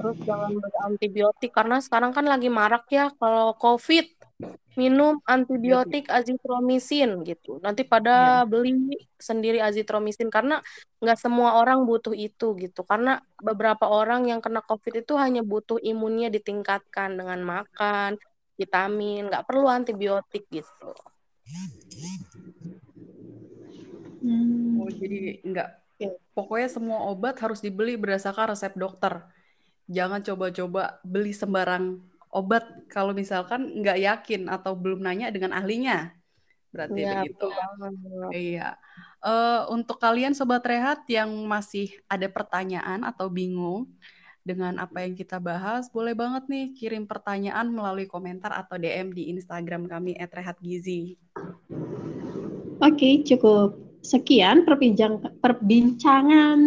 Terus 0.00 0.16
jangan 0.24 0.52
beli 0.52 0.78
antibiotik 0.84 1.50
karena 1.52 1.80
sekarang 1.80 2.12
kan 2.12 2.24
lagi 2.28 2.48
marak 2.52 2.88
ya 2.92 3.08
kalau 3.16 3.56
COVID 3.56 4.19
minum 4.78 5.18
antibiotik 5.26 6.06
azitromisin 6.08 7.26
gitu. 7.26 7.58
Nanti 7.60 7.82
pada 7.82 8.46
beli 8.46 8.96
sendiri 9.18 9.58
azitromisin 9.58 10.30
karena 10.30 10.62
nggak 11.02 11.18
semua 11.18 11.58
orang 11.58 11.82
butuh 11.84 12.14
itu 12.14 12.54
gitu. 12.56 12.80
Karena 12.86 13.18
beberapa 13.42 13.90
orang 13.90 14.30
yang 14.30 14.38
kena 14.38 14.62
COVID 14.62 15.02
itu 15.02 15.18
hanya 15.18 15.42
butuh 15.42 15.76
imunnya 15.82 16.30
ditingkatkan 16.30 17.18
dengan 17.18 17.42
makan, 17.42 18.16
vitamin, 18.54 19.28
nggak 19.28 19.44
perlu 19.44 19.66
antibiotik 19.66 20.46
gitu. 20.48 20.94
Hmm. 24.20 24.80
Oh, 24.84 24.90
jadi 24.92 25.40
enggak. 25.42 25.68
Oke. 25.96 26.16
Pokoknya 26.32 26.68
semua 26.72 26.98
obat 27.12 27.36
harus 27.40 27.60
dibeli 27.60 27.96
berdasarkan 28.00 28.56
resep 28.56 28.72
dokter. 28.76 29.24
Jangan 29.90 30.22
coba-coba 30.22 31.02
beli 31.02 31.34
sembarang 31.34 32.09
obat 32.30 32.64
kalau 32.86 33.10
misalkan 33.10 33.82
nggak 33.82 33.98
yakin 33.98 34.46
atau 34.46 34.78
belum 34.78 35.02
nanya 35.02 35.30
dengan 35.34 35.54
ahlinya. 35.54 36.14
Berarti 36.70 37.02
Iya, 37.02 37.26
begitu. 37.26 37.50
betul 37.50 37.50
banget. 37.50 37.92
Iya. 38.30 38.68
Eh, 39.20 39.60
untuk 39.74 39.98
kalian 39.98 40.32
sobat 40.32 40.62
rehat 40.64 41.02
yang 41.10 41.28
masih 41.44 41.90
ada 42.06 42.30
pertanyaan 42.30 43.02
atau 43.02 43.26
bingung 43.26 43.90
dengan 44.40 44.80
apa 44.80 45.04
yang 45.04 45.12
kita 45.12 45.36
bahas, 45.36 45.92
boleh 45.92 46.16
banget 46.16 46.48
nih 46.48 46.66
kirim 46.72 47.04
pertanyaan 47.04 47.68
melalui 47.68 48.08
komentar 48.08 48.54
atau 48.54 48.80
DM 48.80 49.12
di 49.12 49.28
Instagram 49.34 49.84
kami 49.90 50.16
@rehatgizi. 50.16 51.18
Oke, 52.80 53.20
cukup 53.28 53.76
sekian 54.00 54.64
perbincang, 54.64 55.20
perbincangan 55.44 56.58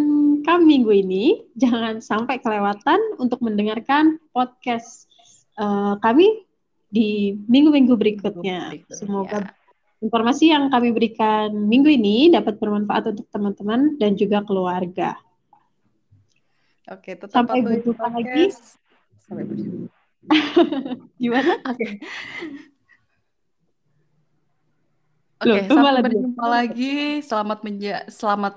kami 0.46 0.62
minggu 0.78 0.92
ini. 0.94 1.24
Jangan 1.58 1.98
sampai 1.98 2.38
kelewatan 2.38 3.18
untuk 3.18 3.42
mendengarkan 3.42 4.22
podcast 4.30 5.10
eh, 5.58 5.94
kami 5.98 6.26
di 6.88 7.34
minggu-minggu 7.50 7.94
berikutnya. 7.98 8.70
Berikutnya. 8.70 8.96
Semoga 8.96 9.38
informasi 9.98 10.52
yang 10.52 10.68
kami 10.68 10.92
berikan 10.92 11.48
minggu 11.50 11.88
ini 11.88 12.28
dapat 12.28 12.60
bermanfaat 12.60 13.16
untuk 13.16 13.26
teman-teman 13.32 13.96
dan 13.96 14.14
juga 14.14 14.44
keluarga. 14.44 15.16
Oke, 16.84 17.16
tetap 17.16 17.32
Sampai 17.32 17.64
berjumpa 17.64 17.96
prokes. 17.96 18.12
lagi. 18.12 18.44
Sampai 19.24 19.44
berjumpa. 19.48 19.88
Gimana? 21.22 21.52
Oke. 21.64 21.86
Loh, 25.44 25.60
Oke, 25.60 25.68
sampai 25.68 25.82
malah 25.84 26.00
dia. 26.00 26.06
berjumpa 26.08 26.44
lagi. 26.46 26.94
Selamat 27.24 27.58
menja 27.64 27.94
selamat 28.08 28.54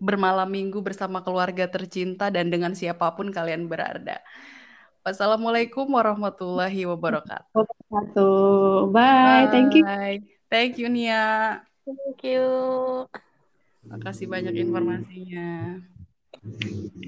bermalam 0.00 0.48
minggu 0.48 0.80
bersama 0.80 1.20
keluarga 1.20 1.68
tercinta 1.68 2.32
dan 2.32 2.48
dengan 2.50 2.72
siapa 2.74 3.10
pun 3.14 3.30
kalian 3.30 3.66
berada. 3.70 4.18
Wassalamualaikum 5.00 5.88
warahmatullahi 5.88 6.84
wabarakatuh. 6.84 7.48
Wabarakatuh. 7.56 8.92
Bye. 8.92 9.48
Thank 9.48 9.72
you. 9.80 9.84
Bye. 9.88 10.20
Thank 10.52 10.76
you 10.76 10.92
Nia. 10.92 11.64
Thank 11.88 12.20
you. 12.20 12.44
Makasih 13.88 14.28
banyak 14.28 14.60
informasinya. 14.60 15.80
Thank 16.30 17.00